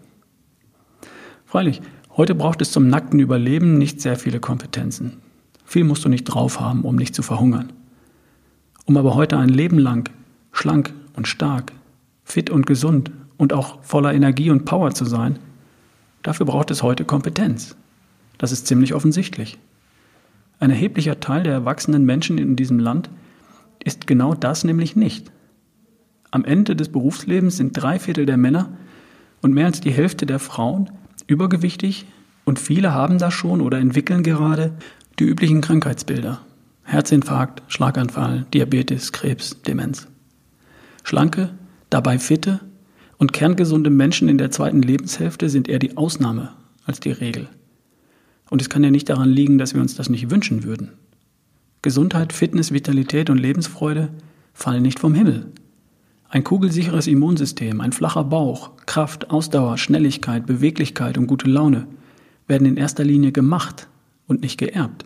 Freilich, 1.46 1.82
heute 2.18 2.36
braucht 2.36 2.62
es 2.62 2.72
zum 2.72 2.90
nackten 2.90 3.20
Überleben 3.20 3.78
nicht 3.78 4.02
sehr 4.02 4.18
viele 4.18 4.40
Kompetenzen. 4.40 5.18
Viel 5.64 5.84
musst 5.84 6.04
du 6.04 6.10
nicht 6.10 6.26
drauf 6.26 6.60
haben, 6.60 6.82
um 6.82 6.96
nicht 6.96 7.14
zu 7.14 7.22
verhungern. 7.22 7.72
Um 8.86 8.98
aber 8.98 9.16
heute 9.16 9.38
ein 9.38 9.50
Leben 9.50 9.78
lang 9.78 10.10
schlank 10.52 10.94
und 11.16 11.28
stark, 11.28 11.72
fit 12.24 12.50
und 12.50 12.66
gesund 12.66 13.12
und 13.38 13.54
auch 13.54 13.84
voller 13.84 14.14
Energie 14.14 14.50
und 14.50 14.66
Power 14.66 14.92
zu 14.94 15.06
sein, 15.06 15.40
dafür 16.24 16.46
braucht 16.46 16.72
es 16.72 16.84
heute 16.84 17.06
Kompetenz. 17.06 17.76
Das 18.38 18.52
ist 18.52 18.68
ziemlich 18.68 18.94
offensichtlich. 18.94 19.58
Ein 20.60 20.72
erheblicher 20.72 21.20
Teil 21.20 21.44
der 21.44 21.54
erwachsenen 21.54 22.06
Menschen 22.06 22.38
in 22.38 22.56
diesem 22.56 22.80
Land 22.80 23.10
ist 23.84 24.08
genau 24.08 24.34
das 24.34 24.64
nämlich 24.64 24.96
nicht. 24.96 25.32
Am 26.32 26.44
Ende 26.46 26.76
des 26.76 26.90
Berufslebens 26.90 27.58
sind 27.58 27.74
drei 27.74 28.00
Viertel 28.00 28.26
der 28.26 28.38
Männer 28.38 28.70
und 29.42 29.54
mehr 29.54 29.68
als 29.68 29.82
die 29.82 29.92
Hälfte 29.92 30.26
der 30.26 30.40
Frauen 30.40 30.90
übergewichtig 31.28 32.06
und 32.46 32.60
viele 32.60 32.94
haben 32.94 33.18
da 33.18 33.30
schon 33.30 33.62
oder 33.62 33.78
entwickeln 33.78 34.24
gerade 34.24 34.74
die 35.20 35.26
üblichen 35.26 35.62
Krankheitsbilder. 35.62 36.42
Herzinfarkt, 36.84 37.64
Schlaganfall, 37.68 38.46
Diabetes, 38.54 39.12
Krebs, 39.12 39.62
Demenz. 39.62 40.08
Schlanke, 41.04 41.50
dabei 41.90 42.18
fitte 42.18 42.62
und 43.18 43.34
kerngesunde 43.34 43.90
Menschen 43.90 44.30
in 44.30 44.38
der 44.38 44.52
zweiten 44.52 44.82
Lebenshälfte 44.82 45.50
sind 45.50 45.68
eher 45.68 45.80
die 45.80 45.98
Ausnahme 45.98 46.54
als 46.86 47.00
die 47.00 47.12
Regel. 47.12 47.50
Und 48.50 48.62
es 48.62 48.70
kann 48.70 48.84
ja 48.84 48.92
nicht 48.92 49.10
daran 49.10 49.30
liegen, 49.30 49.58
dass 49.58 49.74
wir 49.74 49.82
uns 49.82 49.96
das 49.96 50.10
nicht 50.10 50.30
wünschen 50.30 50.64
würden. 50.64 50.94
Gesundheit, 51.82 52.32
Fitness, 52.32 52.72
Vitalität 52.72 53.30
und 53.30 53.38
Lebensfreude 53.38 54.10
fallen 54.54 54.82
nicht 54.82 55.00
vom 55.00 55.14
Himmel. 55.14 55.52
Ein 56.30 56.44
kugelsicheres 56.44 57.08
Immunsystem, 57.08 57.80
ein 57.80 57.94
flacher 57.94 58.26
Bauch, 58.26 58.72
Kraft, 58.86 59.30
Ausdauer, 59.32 59.78
Schnelligkeit, 59.78 60.46
Beweglichkeit 60.46 61.18
und 61.18 61.28
gute 61.28 61.50
Laune 61.50 61.88
werden 62.48 62.68
in 62.68 62.76
erster 62.76 63.06
Linie 63.06 63.32
gemacht 63.32 63.88
und 64.28 64.42
nicht 64.42 64.58
geerbt. 64.58 65.06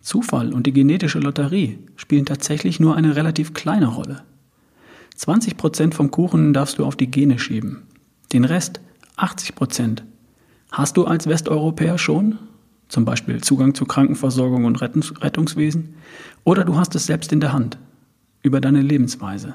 Zufall 0.00 0.52
und 0.52 0.66
die 0.66 0.72
genetische 0.72 1.20
Lotterie 1.20 1.78
spielen 1.94 2.26
tatsächlich 2.26 2.80
nur 2.80 2.96
eine 2.96 3.14
relativ 3.14 3.54
kleine 3.54 3.86
Rolle. 3.86 4.22
20 5.14 5.56
Prozent 5.56 5.94
vom 5.94 6.10
Kuchen 6.10 6.52
darfst 6.54 6.78
du 6.78 6.84
auf 6.84 6.96
die 6.96 7.10
Gene 7.10 7.38
schieben. 7.38 7.82
Den 8.32 8.44
Rest, 8.44 8.80
80 9.16 9.54
Prozent, 9.54 10.02
hast 10.72 10.96
du 10.96 11.04
als 11.04 11.28
Westeuropäer 11.28 11.98
schon, 11.98 12.38
zum 12.88 13.04
Beispiel 13.04 13.42
Zugang 13.42 13.74
zu 13.74 13.84
Krankenversorgung 13.84 14.64
und 14.64 14.80
Rettungswesen, 14.80 15.94
oder 16.42 16.64
du 16.64 16.76
hast 16.76 16.96
es 16.96 17.06
selbst 17.06 17.32
in 17.32 17.40
der 17.40 17.52
Hand, 17.52 17.78
über 18.42 18.60
deine 18.60 18.82
Lebensweise. 18.82 19.54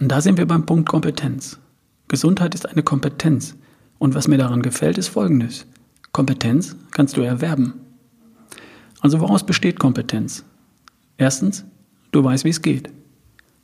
Und 0.00 0.08
da 0.08 0.20
sind 0.20 0.38
wir 0.38 0.46
beim 0.46 0.66
Punkt 0.66 0.88
Kompetenz. 0.88 1.58
Gesundheit 2.08 2.54
ist 2.54 2.68
eine 2.68 2.82
Kompetenz. 2.82 3.56
Und 3.98 4.14
was 4.14 4.28
mir 4.28 4.38
daran 4.38 4.62
gefällt, 4.62 4.98
ist 4.98 5.08
Folgendes. 5.08 5.66
Kompetenz 6.12 6.76
kannst 6.90 7.16
du 7.16 7.22
erwerben. 7.22 7.74
Also 9.00 9.20
woraus 9.20 9.44
besteht 9.44 9.78
Kompetenz? 9.78 10.44
Erstens, 11.16 11.64
du 12.10 12.22
weißt, 12.22 12.44
wie 12.44 12.50
es 12.50 12.62
geht. 12.62 12.90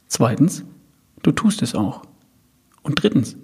Zweitens, 0.07 0.65
du 1.23 1.33
tust 1.33 1.63
es 1.63 1.75
auch. 1.75 2.03
Und 2.83 3.03
drittens, 3.03 3.37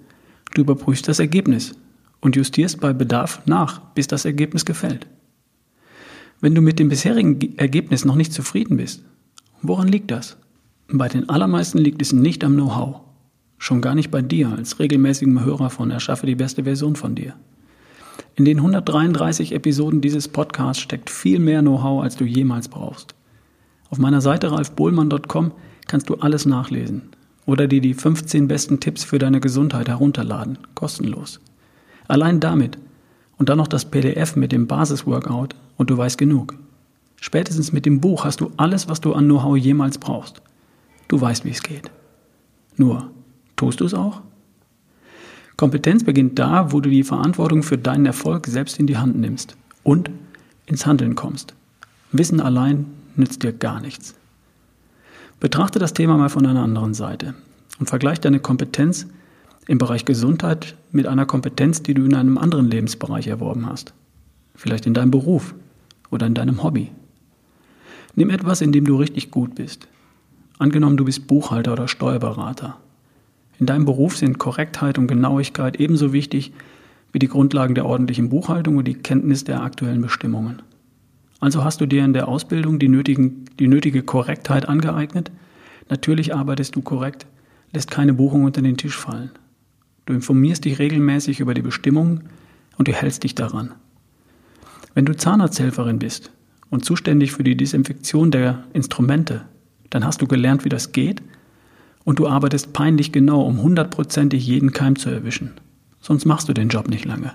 du 0.53 0.61
überprüfst 0.61 1.07
das 1.07 1.19
Ergebnis 1.19 1.75
und 2.21 2.35
justierst 2.35 2.79
bei 2.79 2.93
Bedarf 2.93 3.41
nach, 3.45 3.79
bis 3.93 4.07
das 4.07 4.25
Ergebnis 4.25 4.65
gefällt. 4.65 5.05
Wenn 6.41 6.55
du 6.55 6.61
mit 6.61 6.79
dem 6.79 6.89
bisherigen 6.89 7.57
Ergebnis 7.57 8.05
noch 8.05 8.15
nicht 8.15 8.33
zufrieden 8.33 8.77
bist, 8.77 9.03
woran 9.61 9.87
liegt 9.87 10.11
das? 10.11 10.37
Bei 10.87 11.07
den 11.07 11.29
allermeisten 11.29 11.79
liegt 11.79 12.01
es 12.01 12.13
nicht 12.13 12.43
am 12.43 12.53
Know-how. 12.53 13.01
Schon 13.57 13.81
gar 13.81 13.95
nicht 13.95 14.11
bei 14.11 14.21
dir 14.21 14.49
als 14.55 14.77
regelmäßigem 14.77 15.43
Hörer 15.43 15.71
von 15.71 15.89
Erschaffe 15.89 16.27
die 16.27 16.35
beste 16.35 16.63
Version 16.63 16.95
von 16.95 17.15
dir. 17.15 17.33
In 18.35 18.45
den 18.45 18.57
133 18.57 19.53
Episoden 19.53 20.01
dieses 20.01 20.27
Podcasts 20.27 20.83
steckt 20.83 21.09
viel 21.09 21.39
mehr 21.39 21.61
Know-how, 21.61 22.03
als 22.03 22.17
du 22.17 22.23
jemals 22.23 22.67
brauchst. 22.67 23.15
Auf 23.89 23.97
meiner 23.97 24.21
Seite 24.21 24.51
ralfbohlmann.com 24.51 25.53
kannst 25.87 26.09
du 26.09 26.15
alles 26.15 26.45
nachlesen 26.45 27.01
oder 27.47 27.67
dir 27.67 27.81
die 27.81 27.95
15 27.95 28.47
besten 28.47 28.79
Tipps 28.79 29.03
für 29.03 29.17
deine 29.17 29.39
Gesundheit 29.39 29.87
herunterladen, 29.87 30.59
kostenlos. 30.75 31.39
Allein 32.07 32.39
damit 32.39 32.77
und 33.37 33.49
dann 33.49 33.57
noch 33.57 33.67
das 33.67 33.85
PDF 33.85 34.35
mit 34.35 34.51
dem 34.51 34.67
Basisworkout 34.67 35.55
und 35.77 35.89
du 35.89 35.97
weißt 35.97 36.19
genug. 36.19 36.53
Spätestens 37.19 37.71
mit 37.71 37.87
dem 37.87 38.01
Buch 38.01 38.23
hast 38.23 38.41
du 38.41 38.51
alles, 38.57 38.87
was 38.87 39.01
du 39.01 39.13
an 39.13 39.25
Know-how 39.25 39.57
jemals 39.57 39.97
brauchst. 39.97 40.41
Du 41.07 41.19
weißt, 41.19 41.45
wie 41.45 41.51
es 41.51 41.63
geht. 41.63 41.91
Nur, 42.77 43.11
tust 43.55 43.79
du 43.79 43.85
es 43.85 43.93
auch? 43.93 44.21
Kompetenz 45.57 46.03
beginnt 46.03 46.37
da, 46.37 46.71
wo 46.71 46.81
du 46.81 46.89
die 46.89 47.03
Verantwortung 47.03 47.63
für 47.63 47.77
deinen 47.77 48.05
Erfolg 48.05 48.47
selbst 48.47 48.79
in 48.79 48.87
die 48.87 48.97
Hand 48.97 49.15
nimmst 49.15 49.55
und 49.83 50.11
ins 50.65 50.85
Handeln 50.85 51.15
kommst. 51.15 51.53
Wissen 52.11 52.41
allein 52.41 52.85
nützt 53.15 53.43
dir 53.43 53.53
gar 53.53 53.79
nichts. 53.79 54.15
Betrachte 55.39 55.79
das 55.79 55.93
Thema 55.93 56.17
mal 56.17 56.29
von 56.29 56.45
einer 56.45 56.63
anderen 56.63 56.93
Seite 56.93 57.35
und 57.79 57.87
vergleiche 57.87 58.21
deine 58.21 58.39
Kompetenz 58.39 59.07
im 59.67 59.77
Bereich 59.77 60.05
Gesundheit 60.05 60.75
mit 60.91 61.07
einer 61.07 61.25
Kompetenz, 61.25 61.81
die 61.81 61.93
du 61.93 62.03
in 62.03 62.15
einem 62.15 62.37
anderen 62.37 62.69
Lebensbereich 62.69 63.27
erworben 63.27 63.65
hast. 63.65 63.93
Vielleicht 64.55 64.85
in 64.85 64.93
deinem 64.93 65.11
Beruf 65.11 65.55
oder 66.11 66.27
in 66.27 66.33
deinem 66.33 66.63
Hobby. 66.63 66.91
Nimm 68.15 68.29
etwas, 68.29 68.61
in 68.61 68.71
dem 68.71 68.85
du 68.85 68.95
richtig 68.97 69.31
gut 69.31 69.55
bist. 69.55 69.87
Angenommen, 70.57 70.97
du 70.97 71.05
bist 71.05 71.27
Buchhalter 71.27 71.73
oder 71.73 71.87
Steuerberater. 71.87 72.77
In 73.59 73.65
deinem 73.65 73.85
Beruf 73.85 74.17
sind 74.17 74.37
Korrektheit 74.37 74.97
und 74.97 75.07
Genauigkeit 75.07 75.79
ebenso 75.79 76.13
wichtig 76.13 76.53
wie 77.11 77.19
die 77.19 77.27
Grundlagen 77.27 77.75
der 77.75 77.85
ordentlichen 77.85 78.29
Buchhaltung 78.29 78.77
und 78.77 78.87
die 78.87 78.95
Kenntnis 78.95 79.43
der 79.43 79.61
aktuellen 79.61 80.01
Bestimmungen. 80.01 80.61
Also 81.39 81.63
hast 81.63 81.79
du 81.81 81.85
dir 81.85 82.03
in 82.03 82.13
der 82.13 82.27
Ausbildung 82.27 82.79
die, 82.79 82.89
nötigen, 82.89 83.45
die 83.59 83.67
nötige 83.67 84.03
Korrektheit 84.03 84.67
angeeignet. 84.67 85.31
Natürlich 85.89 86.33
arbeitest 86.33 86.75
du 86.75 86.81
korrekt, 86.81 87.25
lässt 87.73 87.91
keine 87.91 88.13
Buchung 88.13 88.43
unter 88.43 88.61
den 88.61 88.77
Tisch 88.77 88.97
fallen. 88.97 89.31
Du 90.05 90.13
informierst 90.13 90.65
dich 90.65 90.79
regelmäßig 90.79 91.39
über 91.39 91.53
die 91.53 91.61
Bestimmungen 91.61 92.25
und 92.77 92.87
du 92.87 92.93
hältst 92.93 93.23
dich 93.23 93.35
daran. 93.35 93.73
Wenn 94.93 95.05
du 95.05 95.15
Zahnarzthelferin 95.15 95.99
bist 95.99 96.31
und 96.69 96.85
zuständig 96.85 97.31
für 97.31 97.43
die 97.43 97.57
Desinfektion 97.57 98.31
der 98.31 98.63
Instrumente, 98.73 99.45
dann 99.89 100.05
hast 100.05 100.21
du 100.21 100.27
gelernt, 100.27 100.65
wie 100.65 100.69
das 100.69 100.91
geht 100.91 101.21
Und 102.03 102.19
du 102.19 102.27
arbeitest 102.27 102.71
peinlich 102.71 103.11
genau, 103.11 103.41
um 103.41 103.61
hundertprozentig 103.61 104.45
jeden 104.45 104.71
Keim 104.71 104.95
zu 104.95 105.09
erwischen. 105.09 105.53
Sonst 105.99 106.25
machst 106.25 106.47
du 106.47 106.53
den 106.53 106.69
Job 106.69 106.87
nicht 106.87 107.03
lange. 107.05 107.33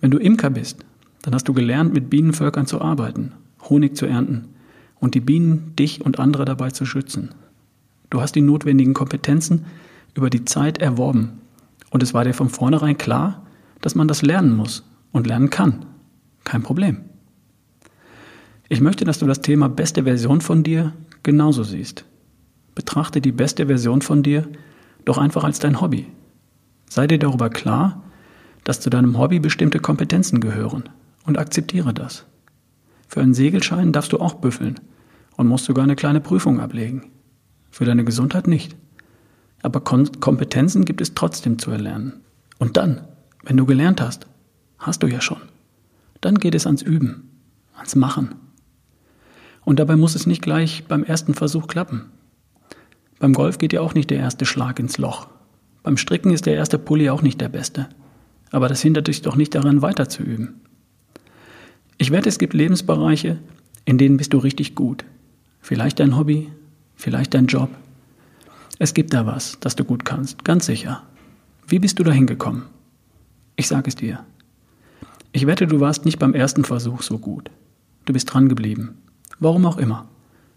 Wenn 0.00 0.10
du 0.10 0.18
Imker 0.18 0.50
bist, 0.50 0.84
dann 1.22 1.32
hast 1.32 1.48
du 1.48 1.52
gelernt, 1.54 1.94
mit 1.94 2.10
Bienenvölkern 2.10 2.66
zu 2.66 2.80
arbeiten, 2.80 3.32
Honig 3.68 3.96
zu 3.96 4.06
ernten 4.06 4.48
und 4.98 5.14
die 5.14 5.20
Bienen 5.20 5.74
dich 5.76 6.04
und 6.04 6.18
andere 6.18 6.44
dabei 6.44 6.70
zu 6.70 6.84
schützen. 6.84 7.30
Du 8.10 8.20
hast 8.20 8.34
die 8.34 8.42
notwendigen 8.42 8.94
Kompetenzen 8.94 9.64
über 10.14 10.28
die 10.28 10.44
Zeit 10.44 10.78
erworben 10.78 11.40
und 11.90 12.02
es 12.02 12.14
war 12.14 12.24
dir 12.24 12.34
von 12.34 12.48
vornherein 12.48 12.98
klar, 12.98 13.46
dass 13.80 13.94
man 13.94 14.08
das 14.08 14.22
lernen 14.22 14.56
muss 14.56 14.84
und 15.12 15.26
lernen 15.26 15.50
kann. 15.50 15.86
Kein 16.44 16.62
Problem. 16.62 16.98
Ich 18.68 18.80
möchte, 18.80 19.04
dass 19.04 19.18
du 19.18 19.26
das 19.26 19.40
Thema 19.40 19.68
beste 19.68 20.04
Version 20.04 20.40
von 20.40 20.62
dir 20.62 20.92
genauso 21.26 21.64
siehst. 21.64 22.04
Betrachte 22.76 23.20
die 23.20 23.32
beste 23.32 23.66
Version 23.66 24.00
von 24.00 24.22
dir 24.22 24.48
doch 25.04 25.18
einfach 25.18 25.42
als 25.42 25.58
dein 25.58 25.80
Hobby. 25.80 26.06
Sei 26.88 27.08
dir 27.08 27.18
darüber 27.18 27.50
klar, 27.50 28.04
dass 28.62 28.80
zu 28.80 28.90
deinem 28.90 29.18
Hobby 29.18 29.40
bestimmte 29.40 29.80
Kompetenzen 29.80 30.40
gehören 30.40 30.84
und 31.24 31.36
akzeptiere 31.36 31.92
das. 31.92 32.26
Für 33.08 33.22
einen 33.22 33.34
Segelschein 33.34 33.92
darfst 33.92 34.12
du 34.12 34.20
auch 34.20 34.34
büffeln 34.34 34.80
und 35.36 35.48
musst 35.48 35.64
sogar 35.64 35.82
eine 35.82 35.96
kleine 35.96 36.20
Prüfung 36.20 36.60
ablegen. 36.60 37.10
Für 37.72 37.84
deine 37.84 38.04
Gesundheit 38.04 38.46
nicht. 38.46 38.76
Aber 39.62 39.80
Kompetenzen 39.80 40.84
gibt 40.84 41.00
es 41.00 41.14
trotzdem 41.14 41.58
zu 41.58 41.72
erlernen. 41.72 42.20
Und 42.58 42.76
dann, 42.76 43.00
wenn 43.42 43.56
du 43.56 43.66
gelernt 43.66 44.00
hast, 44.00 44.28
hast 44.78 45.02
du 45.02 45.08
ja 45.08 45.20
schon. 45.20 45.42
Dann 46.20 46.36
geht 46.36 46.54
es 46.54 46.66
ans 46.66 46.82
Üben, 46.82 47.30
ans 47.74 47.96
Machen. 47.96 48.36
Und 49.66 49.80
dabei 49.80 49.96
muss 49.96 50.14
es 50.14 50.26
nicht 50.26 50.42
gleich 50.42 50.84
beim 50.86 51.02
ersten 51.02 51.34
Versuch 51.34 51.66
klappen. 51.66 52.06
Beim 53.18 53.32
Golf 53.32 53.58
geht 53.58 53.72
ja 53.72 53.80
auch 53.80 53.94
nicht 53.94 54.10
der 54.10 54.18
erste 54.18 54.46
Schlag 54.46 54.78
ins 54.78 54.96
Loch. 54.96 55.26
Beim 55.82 55.96
Stricken 55.96 56.30
ist 56.30 56.46
der 56.46 56.54
erste 56.54 56.78
Pulli 56.78 57.10
auch 57.10 57.20
nicht 57.20 57.40
der 57.40 57.48
beste. 57.48 57.88
Aber 58.52 58.68
das 58.68 58.80
hindert 58.80 59.08
dich 59.08 59.22
doch 59.22 59.34
nicht 59.34 59.56
daran, 59.56 59.82
weiterzuüben. 59.82 60.60
Ich 61.98 62.12
wette, 62.12 62.28
es 62.28 62.38
gibt 62.38 62.54
Lebensbereiche, 62.54 63.38
in 63.84 63.98
denen 63.98 64.18
bist 64.18 64.32
du 64.32 64.38
richtig 64.38 64.76
gut. 64.76 65.04
Vielleicht 65.60 65.98
dein 65.98 66.16
Hobby, 66.16 66.48
vielleicht 66.94 67.34
dein 67.34 67.46
Job. 67.46 67.70
Es 68.78 68.94
gibt 68.94 69.14
da 69.14 69.26
was, 69.26 69.58
das 69.58 69.74
du 69.74 69.82
gut 69.82 70.04
kannst, 70.04 70.44
ganz 70.44 70.66
sicher. 70.66 71.02
Wie 71.66 71.80
bist 71.80 71.98
du 71.98 72.04
da 72.04 72.12
hingekommen? 72.12 72.62
Ich 73.56 73.66
sage 73.66 73.88
es 73.88 73.96
dir. 73.96 74.24
Ich 75.32 75.48
wette, 75.48 75.66
du 75.66 75.80
warst 75.80 76.04
nicht 76.04 76.20
beim 76.20 76.34
ersten 76.34 76.62
Versuch 76.62 77.02
so 77.02 77.18
gut. 77.18 77.50
Du 78.04 78.12
bist 78.12 78.32
dran 78.32 78.48
geblieben. 78.48 78.98
Warum 79.38 79.66
auch 79.66 79.76
immer. 79.76 80.06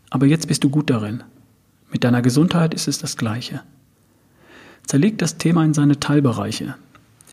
Aber 0.10 0.26
jetzt 0.26 0.48
bist 0.48 0.64
du 0.64 0.70
gut 0.70 0.90
darin. 0.90 1.24
Mit 1.92 2.04
deiner 2.04 2.22
Gesundheit 2.22 2.74
ist 2.74 2.88
es 2.88 2.98
das 2.98 3.18
Gleiche. 3.18 3.62
Zerleg 4.86 5.18
das 5.18 5.38
Thema 5.38 5.64
in 5.66 5.74
seine 5.74 6.00
Teilbereiche. 6.00 6.76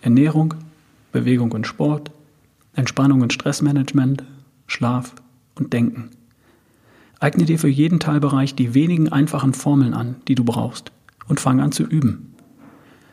Ernährung, 0.03 0.55
Bewegung 1.13 1.53
und 1.53 1.67
Sport, 1.67 2.11
Entspannung 2.75 3.23
und 3.23 3.33
Stressmanagement, 3.33 4.25
Schlaf 4.67 5.15
und 5.55 5.73
Denken. 5.73 6.11
Eigne 7.19 7.47
dir 7.47 7.59
für 7.59 7.69
jeden 7.69 7.99
Teilbereich 7.99 8.55
die 8.55 8.75
wenigen 8.75 9.11
einfachen 9.11 9.55
Formeln 9.55 9.95
an, 9.95 10.17
die 10.29 10.35
du 10.35 10.45
brauchst, 10.45 10.93
und 11.29 11.41
fang 11.41 11.61
an 11.61 11.73
zu 11.73 11.85
üben. 11.85 12.35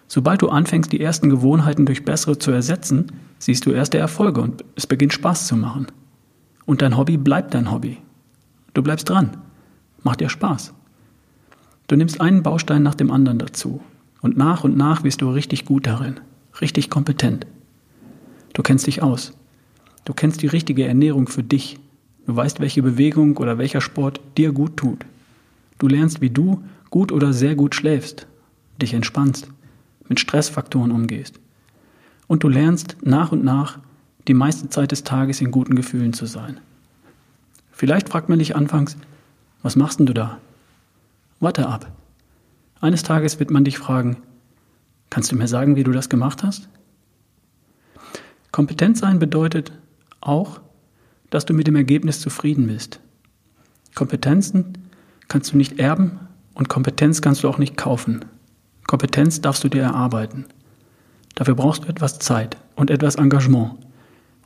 Sobald 0.09 0.41
du 0.41 0.49
anfängst, 0.49 0.91
die 0.91 0.99
ersten 0.99 1.29
Gewohnheiten 1.29 1.85
durch 1.85 2.03
bessere 2.03 2.37
zu 2.37 2.51
ersetzen, 2.51 3.11
siehst 3.39 3.65
du 3.65 3.71
erste 3.71 3.97
Erfolge 3.97 4.41
und 4.41 4.63
es 4.75 4.85
beginnt 4.85 5.13
Spaß 5.13 5.47
zu 5.47 5.55
machen. 5.55 5.87
Und 6.65 6.81
dein 6.81 6.97
Hobby 6.97 7.17
bleibt 7.17 7.53
dein 7.53 7.71
Hobby. 7.71 7.97
Du 8.73 8.81
bleibst 8.81 9.09
dran. 9.09 9.37
Macht 10.03 10.19
dir 10.19 10.29
Spaß. 10.29 10.73
Du 11.87 11.95
nimmst 11.95 12.19
einen 12.21 12.43
Baustein 12.43 12.83
nach 12.83 12.95
dem 12.95 13.11
anderen 13.11 13.39
dazu 13.39 13.81
und 14.21 14.37
nach 14.37 14.63
und 14.63 14.77
nach 14.77 15.03
wirst 15.03 15.21
du 15.21 15.29
richtig 15.29 15.65
gut 15.65 15.85
darin, 15.85 16.19
richtig 16.61 16.89
kompetent. 16.89 17.45
Du 18.53 18.63
kennst 18.63 18.87
dich 18.87 19.03
aus. 19.03 19.33
Du 20.05 20.13
kennst 20.13 20.41
die 20.41 20.47
richtige 20.47 20.87
Ernährung 20.87 21.27
für 21.27 21.43
dich. 21.43 21.79
Du 22.25 22.35
weißt, 22.35 22.59
welche 22.59 22.81
Bewegung 22.81 23.37
oder 23.37 23.57
welcher 23.57 23.81
Sport 23.81 24.21
dir 24.37 24.51
gut 24.51 24.77
tut. 24.77 25.05
Du 25.77 25.87
lernst, 25.87 26.21
wie 26.21 26.29
du 26.29 26.63
gut 26.89 27.11
oder 27.11 27.33
sehr 27.33 27.55
gut 27.55 27.75
schläfst, 27.75 28.27
dich 28.81 28.93
entspannst, 28.93 29.49
mit 30.07 30.19
Stressfaktoren 30.19 30.91
umgehst. 30.91 31.39
Und 32.27 32.43
du 32.43 32.49
lernst 32.49 32.97
nach 33.01 33.31
und 33.31 33.43
nach 33.43 33.79
die 34.27 34.33
meiste 34.33 34.69
Zeit 34.69 34.91
des 34.91 35.03
Tages 35.03 35.41
in 35.41 35.51
guten 35.51 35.75
Gefühlen 35.75 36.13
zu 36.13 36.25
sein. 36.25 36.59
Vielleicht 37.73 38.07
fragt 38.09 38.29
man 38.29 38.39
dich 38.39 38.55
anfangs, 38.55 38.95
was 39.63 39.75
machst 39.75 39.99
denn 39.99 40.05
du 40.05 40.13
da? 40.13 40.37
Warte 41.39 41.67
ab. 41.67 41.91
Eines 42.79 43.03
Tages 43.03 43.39
wird 43.39 43.51
man 43.51 43.65
dich 43.65 43.77
fragen, 43.77 44.17
kannst 45.09 45.31
du 45.31 45.35
mir 45.35 45.47
sagen, 45.47 45.75
wie 45.75 45.83
du 45.83 45.91
das 45.91 46.07
gemacht 46.07 46.43
hast? 46.43 46.69
Kompetent 48.51 48.97
sein 48.97 49.19
bedeutet 49.19 49.71
auch, 50.21 50.61
dass 51.29 51.45
du 51.45 51.53
mit 51.53 51.65
dem 51.65 51.75
Ergebnis 51.75 52.21
zufrieden 52.21 52.67
bist. 52.67 52.99
Kompetenzen 53.95 54.77
kannst 55.27 55.51
du 55.51 55.57
nicht 55.57 55.79
erben 55.79 56.19
und 56.53 56.69
Kompetenz 56.69 57.21
kannst 57.21 57.43
du 57.43 57.49
auch 57.49 57.57
nicht 57.57 57.75
kaufen. 57.75 58.25
Kompetenz 58.85 59.41
darfst 59.41 59.63
du 59.63 59.69
dir 59.69 59.81
erarbeiten. 59.81 60.45
Dafür 61.35 61.55
brauchst 61.55 61.85
du 61.85 61.87
etwas 61.87 62.19
Zeit 62.19 62.57
und 62.75 62.91
etwas 62.91 63.15
Engagement. 63.15 63.77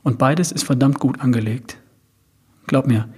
Und 0.02 0.18
beides 0.18 0.52
ist 0.52 0.64
verdammt 0.64 1.00
gut 1.00 1.20
angelegt. 1.20 1.76
Glaub 2.66 2.86
mir, 2.86 3.08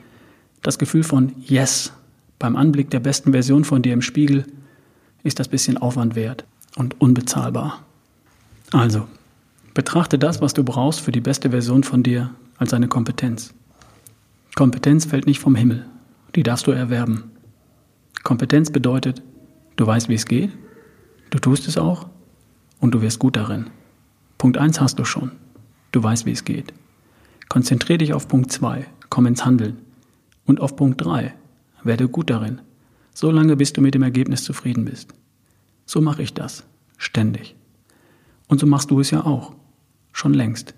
das 0.63 0.79
Gefühl 0.79 1.03
von 1.03 1.33
Yes 1.45 1.93
beim 2.39 2.57
Anblick 2.57 2.91
der 2.91 3.01
besten 3.01 3.33
Version 3.33 3.65
von 3.65 3.83
dir 3.83 3.93
im 3.93 4.03
Spiegel 4.03 4.47
ist 5.23 5.39
das 5.39 5.49
bisschen 5.49 5.77
Aufwand 5.77 6.15
wert 6.15 6.45
und 6.77 7.01
unbezahlbar. 7.01 7.85
Also, 8.73 9.07
betrachte 9.75 10.19
das, 10.19 10.41
was 10.41 10.55
du 10.55 10.65
brauchst 10.65 11.01
für 11.01 11.13
die 11.13 11.21
beste 11.21 11.51
Version 11.51 11.85
von 11.85 12.03
dir, 12.03 12.31
als 12.57 12.75
eine 12.75 12.89
Kompetenz. 12.89 13.55
Kompetenz 14.55 15.07
fällt 15.07 15.27
nicht 15.27 15.41
vom 15.41 15.55
Himmel, 15.55 15.87
die 16.35 16.43
darfst 16.43 16.67
du 16.67 16.73
erwerben. 16.73 17.31
Kompetenz 18.23 18.71
bedeutet, 18.71 19.23
du 19.77 19.87
weißt, 19.87 20.09
wie 20.09 20.15
es 20.15 20.27
geht, 20.27 20.51
du 21.31 21.39
tust 21.39 21.67
es 21.69 21.79
auch 21.79 22.07
und 22.81 22.93
du 22.93 23.03
wirst 23.03 23.19
gut 23.19 23.37
darin. 23.37 23.71
Punkt 24.39 24.59
1 24.59 24.81
hast 24.81 24.99
du 24.99 25.05
schon, 25.05 25.33
du 25.93 26.03
weißt, 26.03 26.27
wie 26.27 26.33
es 26.33 26.45
geht. 26.45 26.73
Konzentriere 27.49 27.99
dich 27.99 28.13
auf 28.13 28.29
Punkt 28.29 28.53
2, 28.53 28.87
komm 29.09 29.27
ins 29.27 29.45
Handeln. 29.45 29.79
Und 30.51 30.61
auf 30.61 30.75
Punkt 30.75 31.01
3, 31.05 31.33
werde 31.85 32.09
gut 32.09 32.29
darin, 32.29 32.61
solange 33.15 33.55
bis 33.55 33.73
du 33.73 33.81
mit 33.81 33.95
dem 33.95 34.03
Ergebnis 34.03 34.43
zufrieden 34.43 34.85
bist. 34.85 35.15
So 35.87 36.01
mache 36.01 36.25
ich 36.25 36.35
das, 36.35 36.65
ständig. 36.99 37.55
Und 38.49 38.59
so 38.59 38.67
machst 38.67 38.91
du 38.91 38.99
es 38.99 39.13
ja 39.13 39.25
auch, 39.25 39.55
schon 40.11 40.35
längst. 40.35 40.75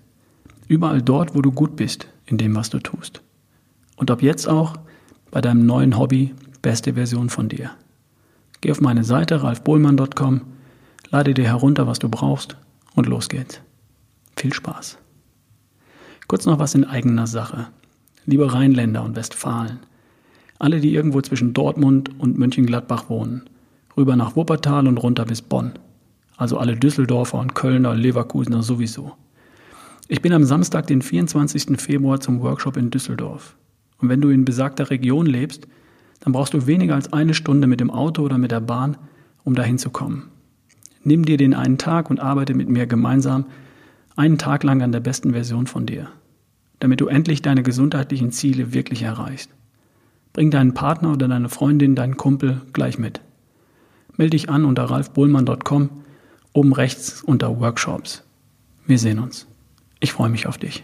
Überall 0.67 1.01
dort, 1.01 1.33
wo 1.33 1.41
du 1.41 1.51
gut 1.51 1.75
bist 1.75 2.07
in 2.27 2.37
dem, 2.37 2.55
was 2.55 2.69
du 2.69 2.77
tust. 2.77 3.23
Und 3.95 4.11
ab 4.11 4.21
jetzt 4.21 4.47
auch 4.47 4.75
bei 5.31 5.41
deinem 5.41 5.65
neuen 5.65 5.97
Hobby, 5.97 6.35
beste 6.61 6.93
Version 6.93 7.31
von 7.31 7.49
dir. 7.49 7.71
Geh 8.61 8.69
auf 8.69 8.79
meine 8.79 9.03
Seite 9.03 9.41
ralfbohlmann.com, 9.41 10.41
lade 11.09 11.33
dir 11.33 11.45
herunter, 11.45 11.87
was 11.87 11.97
du 11.97 12.09
brauchst 12.09 12.57
und 12.93 13.07
los 13.07 13.27
geht's. 13.27 13.59
Viel 14.35 14.53
Spaß. 14.53 14.99
Kurz 16.27 16.45
noch 16.45 16.59
was 16.59 16.75
in 16.75 16.85
eigener 16.85 17.25
Sache. 17.25 17.69
Liebe 18.25 18.53
Rheinländer 18.53 19.03
und 19.03 19.15
Westfalen, 19.15 19.79
alle, 20.57 20.79
die 20.79 20.93
irgendwo 20.93 21.21
zwischen 21.21 21.53
Dortmund 21.53 22.11
und 22.19 22.37
Mönchengladbach 22.37 23.09
wohnen, 23.09 23.43
rüber 23.97 24.15
nach 24.15 24.35
Wuppertal 24.35 24.87
und 24.87 24.97
runter 24.97 25.25
bis 25.25 25.41
Bonn. 25.41 25.73
Also 26.37 26.57
alle 26.57 26.77
Düsseldorfer 26.77 27.39
und 27.39 27.53
Kölner, 27.53 27.95
Leverkusener 27.95 28.63
sowieso. 28.63 29.13
Ich 30.07 30.21
bin 30.21 30.31
am 30.31 30.45
Samstag, 30.45 30.87
den 30.87 31.01
24. 31.01 31.81
Februar 31.81 32.19
zum 32.19 32.41
Workshop 32.41 32.77
in 32.77 32.91
Düsseldorf. 32.91 33.55
Und 33.97 34.09
wenn 34.09 34.21
du 34.21 34.29
in 34.29 34.45
besagter 34.45 34.89
Region 34.89 35.25
lebst, 35.25 35.67
dann 36.21 36.31
brauchst 36.31 36.53
du 36.53 36.65
weniger 36.65 36.95
als 36.95 37.11
eine 37.11 37.33
Stunde 37.33 37.67
mit 37.67 37.81
dem 37.81 37.91
Auto 37.91 38.23
oder 38.23 38.37
mit 38.37 38.51
der 38.51 38.61
Bahn, 38.61 38.97
um 39.43 39.55
dahin 39.55 39.77
zu 39.77 39.89
kommen. 39.89 40.29
Nimm 41.03 41.25
dir 41.25 41.35
den 41.35 41.53
einen 41.53 41.77
Tag 41.77 42.09
und 42.09 42.21
arbeite 42.21 42.53
mit 42.53 42.69
mir 42.69 42.87
gemeinsam 42.87 43.45
einen 44.15 44.37
Tag 44.37 44.63
lang 44.63 44.81
an 44.81 44.93
der 44.93 45.01
besten 45.01 45.31
Version 45.33 45.67
von 45.67 45.85
dir, 45.85 46.07
damit 46.83 46.99
du 46.99 47.07
endlich 47.07 47.41
deine 47.41 47.63
gesundheitlichen 47.63 48.33
Ziele 48.33 48.73
wirklich 48.73 49.03
erreichst. 49.03 49.49
Bring 50.33 50.51
deinen 50.51 50.73
Partner 50.73 51.13
oder 51.13 51.29
deine 51.29 51.47
Freundin, 51.47 51.95
deinen 51.95 52.17
Kumpel 52.17 52.59
gleich 52.73 52.99
mit. 52.99 53.21
Melde 54.17 54.31
dich 54.31 54.49
an 54.49 54.65
unter 54.65 54.83
ralfbohlmann.com, 54.83 55.89
oben 56.51 56.73
rechts 56.73 57.23
unter 57.23 57.57
Workshops. 57.57 58.25
Wir 58.85 58.99
sehen 58.99 59.19
uns. 59.19 59.47
Ich 60.01 60.11
freue 60.11 60.27
mich 60.27 60.45
auf 60.45 60.57
dich. 60.57 60.83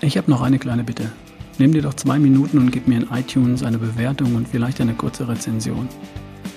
Ich 0.00 0.16
habe 0.16 0.28
noch 0.28 0.42
eine 0.42 0.58
kleine 0.58 0.82
Bitte. 0.82 1.12
Nimm 1.58 1.72
dir 1.72 1.82
doch 1.82 1.94
zwei 1.94 2.18
Minuten 2.18 2.58
und 2.58 2.72
gib 2.72 2.88
mir 2.88 2.96
in 2.96 3.08
iTunes 3.12 3.62
eine 3.62 3.78
Bewertung 3.78 4.34
und 4.34 4.48
vielleicht 4.48 4.80
eine 4.80 4.94
kurze 4.94 5.28
Rezension. 5.28 5.88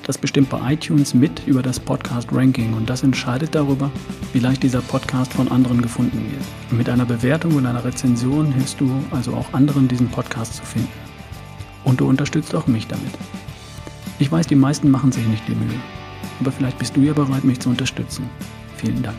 Das 0.04 0.18
bestimmt 0.18 0.50
bei 0.50 0.74
iTunes 0.74 1.14
mit 1.14 1.48
über 1.48 1.62
das 1.62 1.80
Podcast-Ranking 1.80 2.74
und 2.74 2.90
das 2.90 3.04
entscheidet 3.04 3.56
darüber, 3.56 3.90
wie 4.34 4.40
leicht 4.40 4.62
dieser 4.62 4.82
Podcast 4.82 5.32
von 5.32 5.48
anderen 5.48 5.82
gefunden 5.82 6.30
wird. 6.30 6.44
Und 6.70 6.78
mit 6.78 6.90
einer 6.90 7.06
Bewertung 7.06 7.56
und 7.56 7.66
einer 7.66 7.86
Rezension 7.86 8.52
hilfst 8.52 8.82
du 8.82 8.92
also 9.12 9.34
auch 9.34 9.54
anderen, 9.54 9.88
diesen 9.88 10.10
Podcast 10.10 10.56
zu 10.56 10.66
finden. 10.66 10.92
Und 11.86 12.02
du 12.02 12.10
unterstützt 12.10 12.54
auch 12.54 12.68
mich 12.68 12.88
damit. 12.88 13.14
Ich 14.20 14.30
weiß, 14.30 14.48
die 14.48 14.56
meisten 14.56 14.92
machen 14.92 15.14
sich 15.14 15.26
nicht 15.26 15.48
die 15.48 15.56
Mühe, 15.56 15.80
aber 16.42 16.52
vielleicht 16.52 16.80
bist 16.80 16.98
du 16.98 17.02
ja 17.02 17.14
bereit, 17.14 17.46
mich 17.46 17.62
zu 17.62 17.70
unterstützen. 17.70 18.30
Vielen 18.76 19.02
Dank. 19.04 19.18